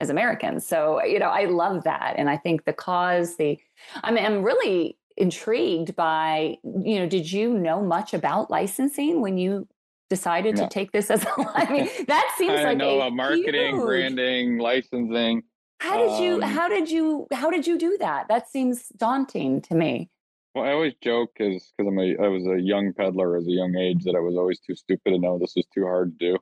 as 0.00 0.08
Americans. 0.08 0.66
So 0.66 1.04
you 1.04 1.18
know, 1.18 1.28
I 1.28 1.44
love 1.46 1.84
that, 1.84 2.14
and 2.16 2.30
I 2.30 2.38
think 2.38 2.64
the 2.64 2.72
cause, 2.72 3.36
the 3.36 3.58
I 4.02 4.10
mean, 4.10 4.24
I'm 4.24 4.42
really 4.42 4.96
intrigued 5.18 5.94
by 5.94 6.56
you 6.62 6.98
know. 6.98 7.06
Did 7.06 7.30
you 7.30 7.52
know 7.52 7.82
much 7.82 8.14
about 8.14 8.50
licensing 8.50 9.20
when 9.20 9.36
you 9.36 9.68
decided 10.08 10.56
no. 10.56 10.62
to 10.62 10.68
take 10.68 10.92
this 10.92 11.10
as 11.10 11.24
a? 11.24 11.28
I 11.54 11.70
mean, 11.70 11.88
that 12.06 12.34
seems 12.38 12.60
I 12.60 12.64
like 12.64 12.78
know 12.78 13.00
a 13.02 13.10
marketing, 13.10 13.76
huge, 13.76 13.84
branding, 13.84 14.58
licensing. 14.58 15.42
How 15.80 15.96
did 15.96 16.24
you 16.24 16.34
um, 16.36 16.42
how 16.42 16.68
did 16.68 16.90
you 16.90 17.26
how 17.32 17.50
did 17.50 17.66
you 17.66 17.78
do 17.78 17.96
that? 18.00 18.28
That 18.28 18.48
seems 18.50 18.88
daunting 18.96 19.60
to 19.62 19.74
me. 19.74 20.08
Well, 20.54 20.64
I 20.64 20.72
always 20.72 20.94
joke 21.02 21.30
because 21.36 21.72
because 21.76 21.88
I'm 21.88 21.98
a 21.98 22.16
I 22.24 22.28
was 22.28 22.46
a 22.46 22.60
young 22.60 22.92
peddler 22.92 23.36
as 23.36 23.46
a 23.46 23.52
young 23.52 23.76
age 23.76 24.04
that 24.04 24.16
I 24.16 24.20
was 24.20 24.36
always 24.36 24.60
too 24.60 24.74
stupid 24.74 25.10
to 25.10 25.18
know 25.18 25.38
this 25.38 25.54
was 25.56 25.66
too 25.74 25.84
hard 25.84 26.18
to 26.18 26.32
do. 26.32 26.38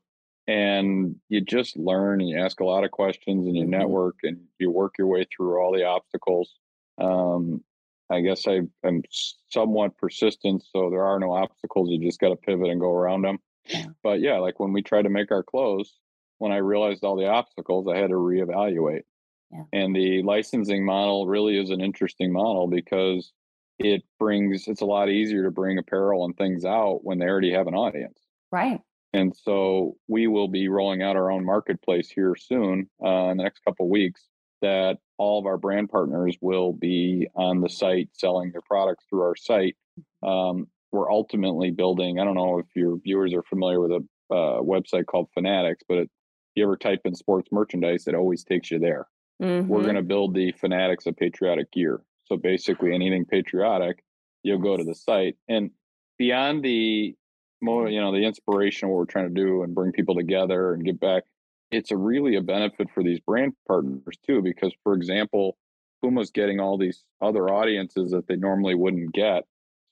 And 0.48 1.16
you 1.28 1.40
just 1.40 1.76
learn 1.76 2.20
and 2.20 2.30
you 2.30 2.38
ask 2.38 2.60
a 2.60 2.64
lot 2.64 2.84
of 2.84 2.92
questions 2.92 3.46
and 3.46 3.56
you 3.56 3.64
mm-hmm. 3.64 3.72
network 3.72 4.16
and 4.22 4.38
you 4.58 4.70
work 4.70 4.94
your 4.96 5.08
way 5.08 5.24
through 5.24 5.58
all 5.58 5.72
the 5.72 5.84
obstacles. 5.84 6.54
Um, 6.98 7.64
I 8.10 8.20
guess 8.20 8.46
I 8.46 8.60
am 8.84 9.02
somewhat 9.48 9.96
persistent, 9.98 10.64
so 10.70 10.90
there 10.90 11.04
are 11.04 11.18
no 11.18 11.32
obstacles. 11.32 11.90
You 11.90 11.98
just 11.98 12.20
got 12.20 12.28
to 12.28 12.36
pivot 12.36 12.68
and 12.68 12.80
go 12.80 12.90
around 12.90 13.22
them. 13.22 13.38
Yeah. 13.66 13.86
But 14.02 14.20
yeah, 14.20 14.38
like 14.38 14.60
when 14.60 14.72
we 14.72 14.82
tried 14.82 15.02
to 15.02 15.10
make 15.10 15.32
our 15.32 15.42
clothes, 15.42 15.92
when 16.38 16.52
I 16.52 16.58
realized 16.58 17.02
all 17.02 17.16
the 17.16 17.28
obstacles, 17.28 17.88
I 17.88 17.96
had 17.96 18.10
to 18.10 18.16
reevaluate. 18.16 19.02
Yeah. 19.50 19.64
And 19.72 19.94
the 19.94 20.22
licensing 20.22 20.84
model 20.84 21.26
really 21.26 21.58
is 21.58 21.70
an 21.70 21.80
interesting 21.80 22.32
model 22.32 22.66
because 22.68 23.32
it 23.78 24.02
brings 24.18 24.68
it's 24.68 24.80
a 24.80 24.86
lot 24.86 25.08
easier 25.08 25.42
to 25.44 25.50
bring 25.50 25.78
apparel 25.78 26.24
and 26.24 26.36
things 26.36 26.64
out 26.64 27.00
when 27.02 27.18
they 27.18 27.26
already 27.26 27.52
have 27.52 27.66
an 27.66 27.74
audience. 27.74 28.18
Right. 28.50 28.80
And 29.12 29.34
so 29.34 29.96
we 30.08 30.26
will 30.26 30.48
be 30.48 30.68
rolling 30.68 31.02
out 31.02 31.16
our 31.16 31.30
own 31.30 31.44
marketplace 31.44 32.10
here 32.10 32.34
soon, 32.36 32.88
uh, 33.04 33.30
in 33.30 33.38
the 33.38 33.44
next 33.44 33.60
couple 33.64 33.88
weeks, 33.88 34.28
that 34.62 34.98
all 35.18 35.38
of 35.38 35.46
our 35.46 35.58
brand 35.58 35.88
partners 35.88 36.36
will 36.40 36.72
be 36.72 37.28
on 37.34 37.60
the 37.60 37.68
site 37.68 38.08
selling 38.12 38.52
their 38.52 38.62
products 38.62 39.04
through 39.08 39.22
our 39.22 39.36
site. 39.36 39.76
Um, 40.22 40.68
we're 40.92 41.10
ultimately 41.10 41.70
building. 41.70 42.18
I 42.18 42.24
don't 42.24 42.34
know 42.34 42.58
if 42.58 42.66
your 42.74 42.96
viewers 42.96 43.34
are 43.34 43.42
familiar 43.42 43.80
with 43.80 43.92
a 43.92 44.34
uh, 44.34 44.60
website 44.60 45.06
called 45.06 45.28
Fanatics, 45.34 45.84
but 45.88 45.98
if 45.98 46.08
you 46.54 46.64
ever 46.64 46.76
type 46.76 47.02
in 47.04 47.14
sports 47.14 47.48
merchandise, 47.52 48.06
it 48.06 48.14
always 48.14 48.44
takes 48.44 48.70
you 48.70 48.78
there. 48.78 49.06
Mm-hmm. 49.42 49.68
We're 49.68 49.82
going 49.82 49.96
to 49.96 50.02
build 50.02 50.34
the 50.34 50.52
fanatics 50.52 51.06
of 51.06 51.16
patriotic 51.16 51.70
gear. 51.72 52.00
So 52.24 52.36
basically, 52.36 52.94
anything 52.94 53.24
patriotic, 53.24 54.02
you'll 54.42 54.58
go 54.58 54.76
to 54.76 54.84
the 54.84 54.94
site. 54.94 55.36
And 55.48 55.70
beyond 56.18 56.64
the 56.64 57.14
more, 57.60 57.88
you 57.88 58.00
know, 58.00 58.12
the 58.12 58.24
inspiration 58.24 58.88
what 58.88 58.96
we're 58.96 59.04
trying 59.04 59.32
to 59.32 59.34
do 59.34 59.62
and 59.62 59.74
bring 59.74 59.92
people 59.92 60.14
together 60.14 60.72
and 60.72 60.84
get 60.84 60.98
back, 60.98 61.24
it's 61.70 61.90
a 61.90 61.96
really 61.96 62.36
a 62.36 62.42
benefit 62.42 62.88
for 62.94 63.02
these 63.02 63.20
brand 63.20 63.54
partners 63.66 64.16
too. 64.26 64.42
Because, 64.42 64.72
for 64.82 64.94
example, 64.94 65.56
Puma's 66.02 66.30
getting 66.30 66.60
all 66.60 66.78
these 66.78 67.04
other 67.20 67.48
audiences 67.48 68.10
that 68.12 68.26
they 68.28 68.36
normally 68.36 68.74
wouldn't 68.74 69.12
get. 69.12 69.44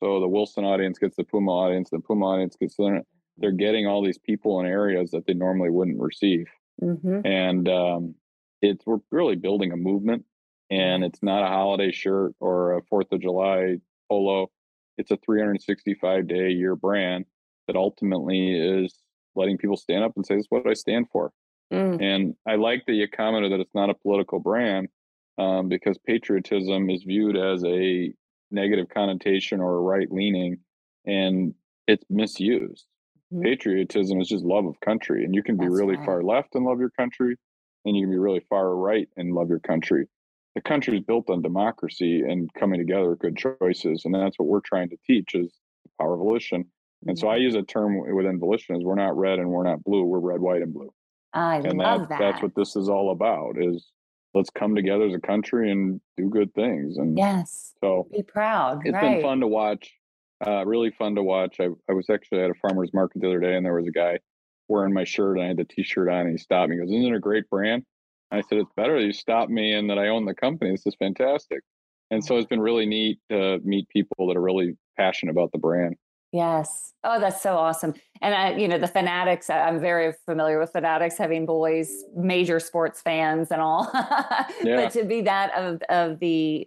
So 0.03 0.21
the 0.21 0.29
Wilson 0.29 0.65
audience 0.65 0.99
gets 0.99 1.17
the 1.17 1.25
Puma 1.25 1.51
audience, 1.51 1.91
the 1.91 2.01
Puma 2.01 2.27
audience 2.27 2.57
gets 2.57 2.77
the, 2.77 3.03
they're 3.39 3.53
getting 3.53 3.87
all 3.87 4.05
these 4.05 4.19
people 4.19 4.61
in 4.61 4.67
areas 4.67 5.11
that 5.13 5.27
they 5.27 5.35
normally 5.35 5.71
wouldn't 5.71 6.01
receive. 6.01 6.47
Mm-hmm. 6.83 7.27
And 7.27 7.69
um, 7.69 8.15
it's 8.65 8.85
we're 8.87 8.99
really 9.11 9.37
building 9.37 9.73
a 9.73 9.77
movement 9.77 10.25
and 10.71 11.05
it's 11.05 11.23
not 11.23 11.45
a 11.45 11.49
holiday 11.49 11.93
shirt 11.93 12.35
or 12.41 12.77
a 12.77 12.83
fourth 12.85 13.11
of 13.13 13.21
july 13.21 13.77
polo 14.09 14.51
it's 14.97 15.11
a 15.11 15.17
365 15.17 16.27
day 16.27 16.51
year 16.51 16.75
brand 16.75 17.25
that 17.67 17.77
ultimately 17.77 18.55
is 18.55 18.95
letting 19.35 19.59
people 19.59 19.77
stand 19.77 20.05
up 20.05 20.13
and 20.17 20.25
say 20.25 20.35
this 20.35 20.45
is 20.45 20.51
what 20.51 20.69
i 20.69 20.75
stand 20.75 21.07
for 21.11 21.33
mm. 21.75 22.03
and 22.03 22.35
i 22.47 22.55
like 22.55 22.85
that 22.87 22.95
you 22.95 23.09
commented 23.09 23.53
that 23.53 23.61
it's 23.61 23.75
not 23.75 23.91
a 23.91 23.95
political 23.95 24.39
brand 24.39 24.89
um, 25.37 25.69
because 25.69 25.99
patriotism 26.07 26.89
is 26.91 27.03
viewed 27.03 27.37
as 27.37 27.65
a 27.65 28.13
negative 28.51 28.87
connotation 28.89 29.61
or 29.61 29.77
a 29.77 29.81
right 29.81 30.11
leaning 30.13 30.59
and 31.07 31.55
it's 31.87 32.05
misused 32.09 32.87
mm. 33.33 33.43
patriotism 33.43 34.21
is 34.21 34.29
just 34.29 34.45
love 34.45 34.67
of 34.67 34.79
country 34.81 35.25
and 35.25 35.35
you 35.35 35.43
can 35.43 35.57
be 35.57 35.67
That's 35.67 35.79
really 35.79 35.97
right. 35.97 36.07
far 36.07 36.23
left 36.23 36.55
and 36.55 36.65
love 36.65 36.79
your 36.79 36.91
country 36.91 37.37
and 37.85 37.97
you 37.97 38.05
can 38.05 38.11
be 38.11 38.19
really 38.19 38.45
far 38.49 38.75
right 38.75 39.09
and 39.17 39.35
love 39.35 39.49
your 39.49 39.61
country. 39.61 40.07
The 40.55 40.63
country 40.63 40.99
is 40.99 41.05
built 41.05 41.31
on 41.31 41.43
democracy 41.43 42.23
and 42.23 42.53
coming 42.55 42.79
together 42.79 43.11
with 43.11 43.19
good 43.19 43.37
choices, 43.37 44.03
and 44.05 44.15
that's 44.15 44.39
what 44.39 44.49
we're 44.49 44.61
trying 44.61 44.89
to 44.91 44.97
teach 45.07 45.35
is 45.35 45.53
the 45.85 45.91
power 46.01 46.15
of 46.15 46.21
volition. 46.21 46.65
And 47.07 47.19
so 47.19 47.29
I 47.29 47.35
mm-hmm. 47.35 47.43
use 47.43 47.55
a 47.55 47.63
term 47.63 47.99
within 48.15 48.39
volition 48.39 48.77
is 48.77 48.85
we're 48.85 48.95
not 48.95 49.17
red 49.17 49.39
and 49.39 49.51
we're 49.51 49.65
not 49.65 49.83
blue, 49.85 50.05
we're 50.05 50.21
red, 50.21 50.41
white, 50.41 50.63
and 50.63 50.73
blue. 50.73 50.93
I 51.35 51.57
and 51.57 51.79
love 51.79 52.09
that. 52.09 52.19
That's 52.19 52.43
what 52.43 52.55
this 52.55 52.77
is 52.77 52.89
all 52.89 53.11
about 53.11 53.57
is 53.59 53.91
let's 54.35 54.51
come 54.51 54.75
together 54.75 55.05
as 55.05 55.15
a 55.15 55.21
country 55.21 55.71
and 55.71 56.01
do 56.17 56.29
good 56.29 56.55
things. 56.55 56.97
And 56.97 57.19
yes, 57.19 57.75
so 57.81 58.07
be 58.13 58.23
proud. 58.23 58.83
It's 58.85 58.95
right. 58.95 59.15
been 59.17 59.23
fun 59.23 59.41
to 59.41 59.49
watch. 59.49 59.93
Uh, 60.45 60.65
really 60.65 60.91
fun 60.91 61.15
to 61.17 61.23
watch. 61.23 61.57
I, 61.61 61.69
I 61.89 61.93
was 61.93 62.09
actually 62.11 62.43
at 62.43 62.51
a 62.51 62.55
farmer's 62.55 62.93
market 62.95 63.21
the 63.21 63.29
other 63.29 63.41
day 63.41 63.57
and 63.57 63.65
there 63.65 63.75
was 63.75 63.87
a 63.87 63.93
guy 63.93 64.19
wearing 64.69 64.95
my 64.95 65.05
shirt 65.05 65.37
and 65.37 65.45
I 65.45 65.49
had 65.49 65.57
the 65.57 65.65
t-shirt 65.65 66.09
on 66.09 66.21
and 66.23 66.31
he 66.31 66.39
stopped 66.39 66.71
me. 66.71 66.77
He 66.77 66.81
goes, 66.81 66.91
isn't 66.91 67.13
it 67.13 67.17
a 67.17 67.21
great 67.21 67.49
brand? 67.51 67.85
I 68.31 68.41
said, 68.43 68.59
it's 68.59 68.73
better 68.77 68.99
that 68.99 69.07
you 69.07 69.13
stopped 69.13 69.51
me 69.51 69.75
and 69.75 69.91
that 69.91 69.99
I 69.99 70.09
own 70.09 70.25
the 70.25 70.35
company. 70.35 70.71
This 70.73 70.87
is 70.87 70.97
fantastic. 70.99 71.61
And 72.11 72.25
so 72.25 72.37
it's 72.37 72.49
been 72.49 72.61
really 72.61 72.87
neat 72.87 73.19
to 73.31 73.59
meet 73.65 73.89
people 73.89 74.27
that 74.29 74.37
are 74.37 74.43
really 74.43 74.77
passionate 74.97 75.33
about 75.33 75.53
the 75.53 75.59
brand. 75.59 75.97
Yes. 76.35 76.95
Oh, 77.05 77.21
that's 77.21 77.41
so 77.41 77.57
awesome. 77.57 77.95
And 78.21 78.35
I, 78.35 78.57
you 78.57 78.67
know, 78.67 78.77
the 78.77 78.89
Fanatics, 78.89 79.49
I'm 79.49 79.79
very 79.79 80.13
familiar 80.27 80.59
with 80.59 80.73
Fanatics, 80.73 81.17
having 81.17 81.47
boys, 81.47 82.03
major 82.17 82.59
sports 82.59 83.01
fans 83.01 83.53
and 83.53 83.63
all. 83.63 83.89
yeah. 83.95 84.77
But 84.77 84.91
to 84.95 85.05
be 85.05 85.21
that 85.21 85.57
of, 85.57 85.81
of 85.91 86.19
the 86.19 86.67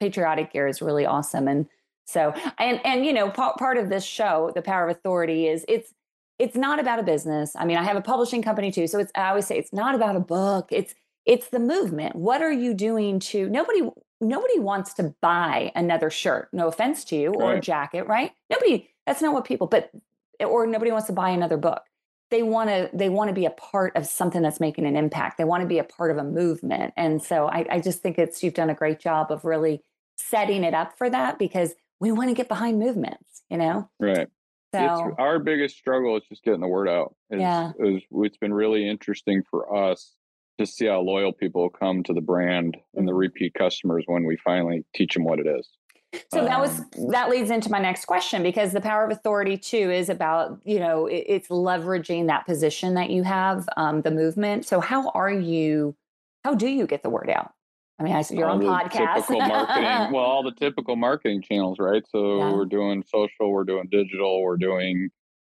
patriotic 0.00 0.52
gear 0.52 0.68
is 0.68 0.82
really 0.82 1.06
awesome. 1.06 1.48
And 1.48 1.66
so, 2.04 2.34
and, 2.58 2.78
and, 2.84 3.06
you 3.06 3.12
know, 3.14 3.30
part, 3.30 3.56
part 3.56 3.78
of 3.78 3.88
this 3.88 4.04
show, 4.04 4.52
The 4.54 4.60
Power 4.60 4.86
of 4.86 4.94
Authority 4.94 5.48
is 5.48 5.64
it's, 5.66 5.94
it's 6.38 6.54
not 6.54 6.78
about 6.78 6.98
a 6.98 7.02
business. 7.02 7.56
I 7.56 7.64
mean, 7.64 7.78
I 7.78 7.84
have 7.84 7.96
a 7.96 8.02
publishing 8.02 8.42
company 8.42 8.70
too. 8.70 8.86
So 8.86 8.98
it's, 8.98 9.12
I 9.14 9.30
always 9.30 9.46
say 9.46 9.56
it's 9.56 9.72
not 9.72 9.94
about 9.94 10.16
a 10.16 10.20
book. 10.20 10.68
It's, 10.70 10.94
it's 11.24 11.48
the 11.48 11.58
movement. 11.58 12.16
What 12.16 12.42
are 12.42 12.52
you 12.52 12.74
doing 12.74 13.18
to 13.20 13.48
nobody, 13.48 13.88
nobody 14.20 14.58
wants 14.58 14.92
to 14.94 15.14
buy 15.22 15.72
another 15.74 16.10
shirt. 16.10 16.50
No 16.52 16.68
offense 16.68 17.02
to 17.06 17.16
you 17.16 17.32
or 17.32 17.54
a 17.54 17.60
jacket, 17.62 18.06
right? 18.06 18.32
Nobody, 18.50 18.90
that's 19.06 19.22
not 19.22 19.32
what 19.32 19.44
people, 19.44 19.66
but, 19.66 19.90
or 20.40 20.66
nobody 20.66 20.90
wants 20.90 21.06
to 21.06 21.12
buy 21.12 21.30
another 21.30 21.56
book. 21.56 21.82
They 22.30 22.42
want 22.42 22.70
to, 22.70 22.90
they 22.92 23.08
want 23.08 23.28
to 23.28 23.34
be 23.34 23.46
a 23.46 23.50
part 23.50 23.96
of 23.96 24.04
something 24.04 24.42
that's 24.42 24.58
making 24.58 24.84
an 24.84 24.96
impact. 24.96 25.38
They 25.38 25.44
want 25.44 25.62
to 25.62 25.68
be 25.68 25.78
a 25.78 25.84
part 25.84 26.10
of 26.10 26.18
a 26.18 26.24
movement. 26.24 26.92
And 26.96 27.22
so 27.22 27.46
I, 27.46 27.66
I 27.70 27.80
just 27.80 28.02
think 28.02 28.18
it's, 28.18 28.42
you've 28.42 28.54
done 28.54 28.68
a 28.68 28.74
great 28.74 28.98
job 28.98 29.30
of 29.30 29.44
really 29.44 29.82
setting 30.18 30.64
it 30.64 30.74
up 30.74 30.98
for 30.98 31.08
that 31.08 31.38
because 31.38 31.74
we 32.00 32.10
want 32.10 32.30
to 32.30 32.34
get 32.34 32.48
behind 32.48 32.78
movements, 32.80 33.42
you 33.48 33.56
know? 33.56 33.88
Right. 34.00 34.26
So 34.74 34.82
it's, 34.82 35.14
our 35.18 35.38
biggest 35.38 35.76
struggle 35.76 36.16
is 36.16 36.24
just 36.28 36.42
getting 36.42 36.60
the 36.60 36.66
word 36.66 36.88
out. 36.88 37.14
It's, 37.30 37.40
yeah. 37.40 37.72
It's, 37.78 38.04
it's 38.10 38.36
been 38.38 38.52
really 38.52 38.88
interesting 38.88 39.44
for 39.48 39.74
us 39.74 40.12
to 40.58 40.66
see 40.66 40.86
how 40.86 41.00
loyal 41.00 41.32
people 41.32 41.70
come 41.70 42.02
to 42.02 42.12
the 42.12 42.20
brand 42.20 42.76
and 42.94 43.06
the 43.06 43.12
mm-hmm. 43.12 43.18
repeat 43.18 43.54
customers 43.54 44.04
when 44.06 44.24
we 44.24 44.36
finally 44.44 44.84
teach 44.94 45.14
them 45.14 45.24
what 45.24 45.38
it 45.38 45.46
is. 45.46 45.68
So 46.32 46.44
that 46.44 46.60
was 46.60 46.80
um, 46.80 47.10
that 47.10 47.30
leads 47.30 47.50
into 47.50 47.70
my 47.70 47.78
next 47.78 48.04
question 48.04 48.42
because 48.42 48.72
the 48.72 48.80
power 48.80 49.04
of 49.04 49.10
authority 49.10 49.56
too 49.56 49.90
is 49.90 50.08
about 50.08 50.60
you 50.64 50.78
know 50.78 51.06
it, 51.06 51.24
it's 51.26 51.48
leveraging 51.48 52.26
that 52.28 52.46
position 52.46 52.94
that 52.94 53.10
you 53.10 53.22
have, 53.22 53.68
um, 53.76 54.02
the 54.02 54.10
movement. 54.10 54.66
So 54.66 54.80
how 54.80 55.08
are 55.10 55.30
you? 55.30 55.96
How 56.44 56.54
do 56.54 56.68
you 56.68 56.86
get 56.86 57.02
the 57.02 57.10
word 57.10 57.30
out? 57.30 57.52
I 57.98 58.02
mean, 58.02 58.14
I, 58.14 58.22
you're 58.30 58.48
all 58.48 58.62
on 58.68 58.88
podcast. 58.88 59.26
Typical 59.26 59.40
marketing. 59.40 59.82
well, 60.12 60.24
all 60.24 60.42
the 60.42 60.52
typical 60.52 60.96
marketing 60.96 61.42
channels, 61.42 61.78
right? 61.78 62.02
So 62.08 62.38
yeah. 62.38 62.52
we're 62.52 62.66
doing 62.66 63.02
social, 63.06 63.50
we're 63.50 63.64
doing 63.64 63.88
digital, 63.90 64.42
we're 64.42 64.58
doing 64.58 65.08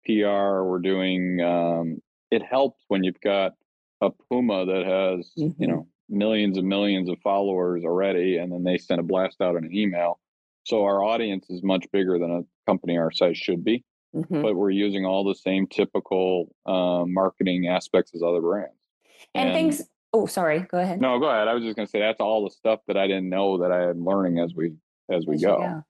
PR, 0.05 0.63
we're 0.63 0.81
doing. 0.83 1.41
Um, 1.41 2.03
it 2.31 2.43
helps 2.43 2.83
when 2.89 3.05
you've 3.05 3.21
got 3.21 3.53
a 4.01 4.11
Puma 4.11 4.67
that 4.67 4.85
has 4.85 5.31
mm-hmm. 5.39 5.63
you 5.63 5.69
know 5.69 5.87
millions 6.09 6.59
and 6.59 6.69
millions 6.69 7.09
of 7.09 7.19
followers 7.23 7.85
already, 7.85 8.39
and 8.39 8.53
then 8.53 8.65
they 8.65 8.79
send 8.79 9.01
a 9.01 9.05
blast 9.05 9.41
out 9.41 9.57
in 9.57 9.65
an 9.65 9.75
email. 9.75 10.19
So 10.65 10.85
our 10.85 11.03
audience 11.03 11.51
is 11.51 11.63
much 11.63 11.87
bigger 11.93 12.19
than 12.19 12.31
a 12.31 12.71
company 12.71 12.97
our 12.99 13.11
size 13.11 13.37
should 13.37 13.65
be, 13.65 13.85
mm-hmm. 14.15 14.43
but 14.43 14.55
we're 14.55 14.71
using 14.71 15.05
all 15.05 15.25
the 15.25 15.35
same 15.35 15.67
typical 15.67 16.55
uh, 16.67 17.05
marketing 17.07 17.69
aspects 17.69 18.13
as 18.15 18.23
other 18.23 18.41
brands. 18.41 18.75
And, 19.35 19.49
and, 19.49 19.57
things. 19.57 19.89
Oh, 20.13 20.27
sorry. 20.27 20.61
Go 20.61 20.79
ahead. 20.79 21.01
No, 21.01 21.19
go 21.19 21.29
ahead. 21.29 21.49
I 21.49 21.55
was 21.55 21.65
just 21.65 21.77
going 21.77 21.87
to 21.87 21.91
say 21.91 22.01
that's 22.01 22.21
all 22.21 22.45
the 22.45 22.51
stuff 22.51 22.81
that 22.87 22.97
I 22.97 23.07
didn't 23.07 23.29
know 23.29 23.59
that 23.59 23.73
I 23.73 23.91
am 23.91 24.05
learning 24.05 24.39
as 24.39 24.55
we 24.55 24.73
as 25.11 25.27
we 25.27 25.39
go. 25.39 25.83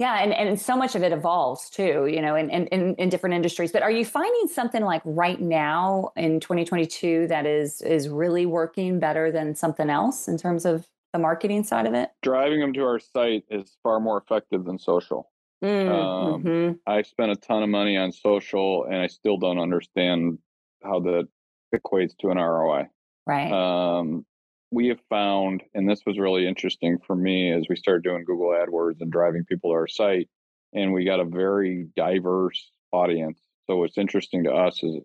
Yeah, 0.00 0.22
and, 0.22 0.32
and 0.32 0.58
so 0.58 0.78
much 0.78 0.94
of 0.94 1.02
it 1.02 1.12
evolves 1.12 1.68
too, 1.68 2.06
you 2.06 2.22
know, 2.22 2.34
in, 2.34 2.48
in, 2.48 2.94
in 2.94 3.10
different 3.10 3.34
industries. 3.34 3.70
But 3.70 3.82
are 3.82 3.90
you 3.90 4.06
finding 4.06 4.48
something 4.48 4.82
like 4.82 5.02
right 5.04 5.38
now 5.38 6.12
in 6.16 6.40
2022 6.40 7.26
that 7.26 7.44
is 7.44 7.82
is 7.82 8.08
really 8.08 8.46
working 8.46 8.98
better 8.98 9.30
than 9.30 9.54
something 9.54 9.90
else 9.90 10.26
in 10.26 10.38
terms 10.38 10.64
of 10.64 10.88
the 11.12 11.18
marketing 11.18 11.64
side 11.64 11.86
of 11.86 11.94
it? 11.94 12.10
Driving 12.22 12.60
them 12.60 12.72
to 12.74 12.82
our 12.82 12.98
site 12.98 13.44
is 13.50 13.76
far 13.82 14.00
more 14.00 14.18
effective 14.18 14.64
than 14.64 14.78
social. 14.78 15.30
Mm, 15.62 15.88
um, 15.90 16.42
mm-hmm. 16.42 16.72
I 16.86 17.02
spent 17.02 17.32
a 17.32 17.36
ton 17.36 17.62
of 17.62 17.68
money 17.68 17.96
on 17.96 18.12
social, 18.12 18.84
and 18.84 18.96
I 18.96 19.08
still 19.08 19.36
don't 19.36 19.58
understand 19.58 20.38
how 20.82 21.00
that 21.00 21.28
equates 21.74 22.16
to 22.20 22.30
an 22.30 22.38
ROI. 22.38 22.88
Right. 23.26 23.52
Um, 23.52 24.24
we 24.70 24.88
have 24.88 25.00
found, 25.10 25.62
and 25.74 25.88
this 25.88 26.02
was 26.06 26.18
really 26.18 26.46
interesting 26.46 26.98
for 27.06 27.14
me 27.14 27.52
as 27.52 27.66
we 27.68 27.76
started 27.76 28.04
doing 28.04 28.24
Google 28.24 28.48
AdWords 28.48 29.00
and 29.00 29.10
driving 29.10 29.44
people 29.44 29.70
to 29.70 29.74
our 29.74 29.88
site, 29.88 30.28
and 30.72 30.92
we 30.92 31.04
got 31.04 31.20
a 31.20 31.24
very 31.24 31.88
diverse 31.96 32.70
audience. 32.92 33.40
So 33.66 33.76
what's 33.76 33.98
interesting 33.98 34.44
to 34.44 34.52
us 34.52 34.82
is 34.82 34.96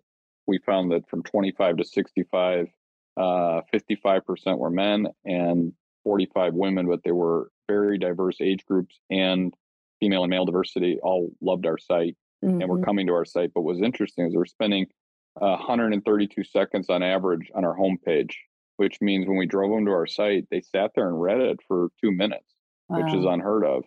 we 0.46 0.58
found 0.64 0.92
that 0.92 1.08
from 1.08 1.22
25 1.22 1.78
to 1.78 1.84
65, 1.84 2.68
uh, 3.16 3.60
55% 3.72 4.58
were 4.58 4.70
men 4.70 5.08
and 5.24 5.72
45 6.06 6.54
women, 6.54 6.86
but 6.86 7.00
they 7.04 7.10
were 7.10 7.50
very 7.68 7.98
diverse 7.98 8.36
age 8.40 8.64
groups 8.64 9.00
and 9.10 9.52
female 9.98 10.22
and 10.22 10.30
male 10.30 10.44
diversity 10.44 10.98
all 11.02 11.30
loved 11.40 11.66
our 11.66 11.78
site 11.78 12.16
mm-hmm. 12.44 12.60
and 12.60 12.70
were 12.70 12.82
coming 12.82 13.08
to 13.08 13.12
our 13.12 13.24
site. 13.24 13.50
But 13.52 13.62
was 13.62 13.82
interesting 13.82 14.26
is 14.26 14.34
we're 14.34 14.46
spending 14.46 14.86
uh, 15.40 15.56
132 15.56 16.44
seconds 16.44 16.88
on 16.88 17.02
average 17.02 17.50
on 17.54 17.64
our 17.64 17.76
homepage 17.76 18.34
which 18.76 19.00
means 19.00 19.26
when 19.26 19.36
we 19.36 19.46
drove 19.46 19.70
them 19.70 19.86
to 19.86 19.92
our 19.92 20.06
site, 20.06 20.46
they 20.50 20.60
sat 20.60 20.92
there 20.94 21.08
and 21.08 21.20
read 21.20 21.40
it 21.40 21.60
for 21.66 21.88
two 22.00 22.12
minutes, 22.12 22.54
wow. 22.88 23.02
which 23.02 23.14
is 23.14 23.24
unheard 23.24 23.64
of. 23.64 23.84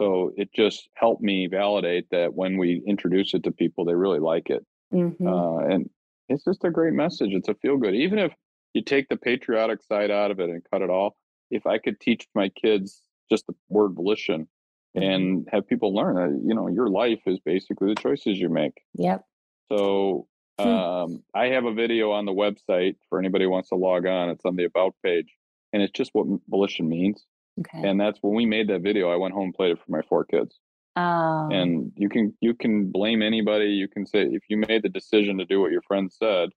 So 0.00 0.32
it 0.36 0.50
just 0.54 0.88
helped 0.94 1.22
me 1.22 1.46
validate 1.46 2.06
that 2.10 2.34
when 2.34 2.58
we 2.58 2.82
introduce 2.86 3.34
it 3.34 3.44
to 3.44 3.52
people, 3.52 3.84
they 3.84 3.94
really 3.94 4.18
like 4.18 4.50
it. 4.50 4.64
Mm-hmm. 4.92 5.26
Uh, 5.26 5.58
and 5.58 5.88
it's 6.28 6.44
just 6.44 6.64
a 6.64 6.70
great 6.70 6.92
message. 6.92 7.30
It's 7.32 7.48
a 7.48 7.54
feel 7.54 7.76
good. 7.76 7.94
Even 7.94 8.18
if 8.18 8.32
you 8.74 8.82
take 8.82 9.08
the 9.08 9.16
patriotic 9.16 9.82
side 9.84 10.10
out 10.10 10.30
of 10.30 10.40
it 10.40 10.50
and 10.50 10.62
cut 10.72 10.82
it 10.82 10.90
all, 10.90 11.16
if 11.52 11.66
I 11.66 11.78
could 11.78 12.00
teach 12.00 12.26
my 12.34 12.48
kids 12.48 13.02
just 13.30 13.46
the 13.46 13.54
word 13.68 13.94
volition 13.94 14.48
mm-hmm. 14.96 15.02
and 15.02 15.48
have 15.52 15.68
people 15.68 15.94
learn 15.94 16.16
that, 16.16 16.42
you 16.44 16.54
know, 16.54 16.68
your 16.68 16.88
life 16.88 17.20
is 17.26 17.38
basically 17.38 17.88
the 17.88 18.00
choices 18.00 18.38
you 18.38 18.48
make. 18.48 18.82
Yep. 18.94 19.24
So 19.70 20.26
Hmm. 20.60 20.68
Um, 20.68 21.22
I 21.34 21.46
have 21.46 21.64
a 21.64 21.72
video 21.72 22.10
on 22.10 22.24
the 22.26 22.32
website 22.32 22.96
for 23.08 23.18
anybody 23.18 23.44
who 23.44 23.50
wants 23.50 23.70
to 23.70 23.76
log 23.76 24.06
on. 24.06 24.30
It's 24.30 24.44
on 24.44 24.56
the 24.56 24.64
about 24.64 24.94
page, 25.04 25.34
and 25.72 25.82
it's 25.82 25.92
just 25.92 26.10
what 26.12 26.26
volition 26.48 26.88
means. 26.88 27.24
Okay. 27.60 27.86
And 27.86 28.00
that's 28.00 28.18
when 28.22 28.34
we 28.34 28.46
made 28.46 28.68
that 28.68 28.82
video. 28.82 29.10
I 29.10 29.16
went 29.16 29.34
home 29.34 29.44
and 29.44 29.54
played 29.54 29.72
it 29.72 29.78
for 29.78 29.90
my 29.90 30.02
four 30.02 30.24
kids. 30.24 30.58
Oh. 30.96 31.48
And 31.50 31.92
you 31.96 32.08
can 32.08 32.34
you 32.40 32.54
can 32.54 32.90
blame 32.90 33.22
anybody. 33.22 33.66
You 33.66 33.88
can 33.88 34.06
say 34.06 34.22
if 34.22 34.42
you 34.48 34.56
made 34.56 34.82
the 34.82 34.88
decision 34.88 35.38
to 35.38 35.44
do 35.44 35.60
what 35.60 35.72
your 35.72 35.82
friend 35.82 36.12
said, 36.12 36.50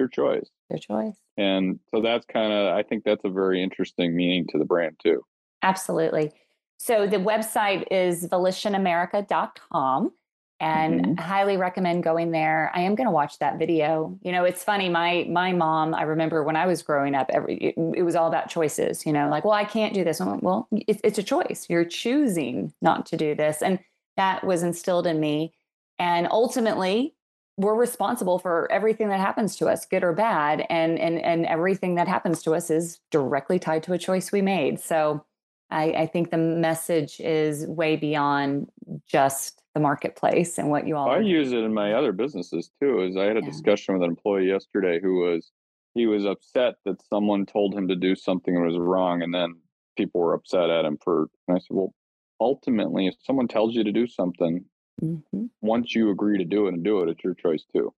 your 0.00 0.08
choice. 0.08 0.48
Your 0.68 0.78
choice. 0.78 1.14
And 1.36 1.78
so 1.94 2.02
that's 2.02 2.26
kind 2.26 2.52
of 2.52 2.74
I 2.74 2.82
think 2.82 3.04
that's 3.04 3.24
a 3.24 3.30
very 3.30 3.62
interesting 3.62 4.16
meaning 4.16 4.46
to 4.48 4.58
the 4.58 4.64
brand 4.64 4.96
too. 5.02 5.24
Absolutely. 5.62 6.32
So 6.78 7.06
the 7.06 7.18
website 7.18 7.84
is 7.90 8.26
volitionamerica.com 8.26 10.12
and 10.60 11.00
mm-hmm. 11.00 11.14
highly 11.14 11.56
recommend 11.56 12.02
going 12.02 12.30
there. 12.30 12.70
I 12.74 12.80
am 12.82 12.94
going 12.94 13.06
to 13.06 13.10
watch 13.12 13.38
that 13.38 13.58
video. 13.58 14.18
You 14.22 14.32
know, 14.32 14.44
it's 14.44 14.62
funny. 14.62 14.88
My 14.88 15.26
my 15.30 15.52
mom, 15.52 15.94
I 15.94 16.02
remember 16.02 16.42
when 16.42 16.56
I 16.56 16.66
was 16.66 16.82
growing 16.82 17.14
up, 17.14 17.30
every 17.30 17.56
it, 17.56 17.74
it 17.96 18.02
was 18.02 18.14
all 18.14 18.28
about 18.28 18.48
choices. 18.50 19.06
You 19.06 19.12
know, 19.12 19.28
like, 19.28 19.44
well, 19.44 19.54
I 19.54 19.64
can't 19.64 19.94
do 19.94 20.04
this. 20.04 20.20
Like, 20.20 20.42
well, 20.42 20.68
it, 20.72 21.00
it's 21.02 21.18
a 21.18 21.22
choice. 21.22 21.66
You're 21.68 21.84
choosing 21.84 22.72
not 22.82 23.06
to 23.06 23.16
do 23.16 23.34
this, 23.34 23.62
and 23.62 23.78
that 24.16 24.44
was 24.44 24.62
instilled 24.62 25.06
in 25.06 25.18
me. 25.18 25.54
And 25.98 26.28
ultimately, 26.30 27.14
we're 27.60 27.74
responsible 27.74 28.38
for 28.38 28.70
everything 28.72 29.08
that 29.10 29.20
happens 29.20 29.54
to 29.56 29.68
us, 29.68 29.84
good 29.84 30.02
or 30.02 30.12
bad, 30.12 30.66
and 30.70 30.98
and 30.98 31.18
and 31.18 31.46
everything 31.46 31.94
that 31.96 32.08
happens 32.08 32.42
to 32.42 32.54
us 32.54 32.70
is 32.70 33.00
directly 33.10 33.58
tied 33.58 33.82
to 33.84 33.92
a 33.92 33.98
choice 33.98 34.32
we 34.32 34.42
made. 34.42 34.80
So. 34.80 35.24
I, 35.72 35.84
I 35.92 36.06
think 36.06 36.32
the 36.32 36.36
message 36.36 37.20
is 37.20 37.64
way 37.64 37.94
beyond 37.94 38.66
just 39.06 39.62
the 39.72 39.80
marketplace 39.80 40.58
and 40.58 40.68
what 40.68 40.84
you 40.84 40.96
all. 40.96 41.08
I 41.08 41.20
use 41.20 41.52
it 41.52 41.58
in 41.58 41.72
my 41.72 41.92
other 41.92 42.10
businesses 42.10 42.72
too. 42.82 43.02
Is 43.02 43.16
I 43.16 43.26
had 43.26 43.36
a 43.36 43.40
yeah. 43.40 43.50
discussion 43.50 43.94
with 43.94 44.02
an 44.02 44.10
employee 44.10 44.48
yesterday 44.48 44.98
who 45.00 45.20
was 45.20 45.52
he 45.94 46.06
was 46.06 46.24
upset 46.24 46.74
that 46.84 47.00
someone 47.02 47.46
told 47.46 47.74
him 47.74 47.86
to 47.86 47.94
do 47.94 48.16
something 48.16 48.54
that 48.54 48.66
was 48.66 48.78
wrong, 48.78 49.22
and 49.22 49.32
then 49.32 49.60
people 49.96 50.20
were 50.20 50.34
upset 50.34 50.70
at 50.70 50.84
him 50.84 50.98
for. 51.04 51.28
And 51.46 51.56
I 51.56 51.60
said, 51.60 51.76
well, 51.76 51.94
ultimately, 52.40 53.06
if 53.06 53.14
someone 53.22 53.46
tells 53.46 53.74
you 53.74 53.84
to 53.84 53.92
do 53.92 54.08
something, 54.08 54.64
mm-hmm. 55.02 55.46
once 55.60 55.94
you 55.94 56.10
agree 56.10 56.38
to 56.38 56.44
do 56.44 56.66
it 56.66 56.74
and 56.74 56.84
do 56.84 57.00
it, 57.00 57.08
it's 57.08 57.24
your 57.24 57.34
choice 57.34 57.64
too. 57.74 57.92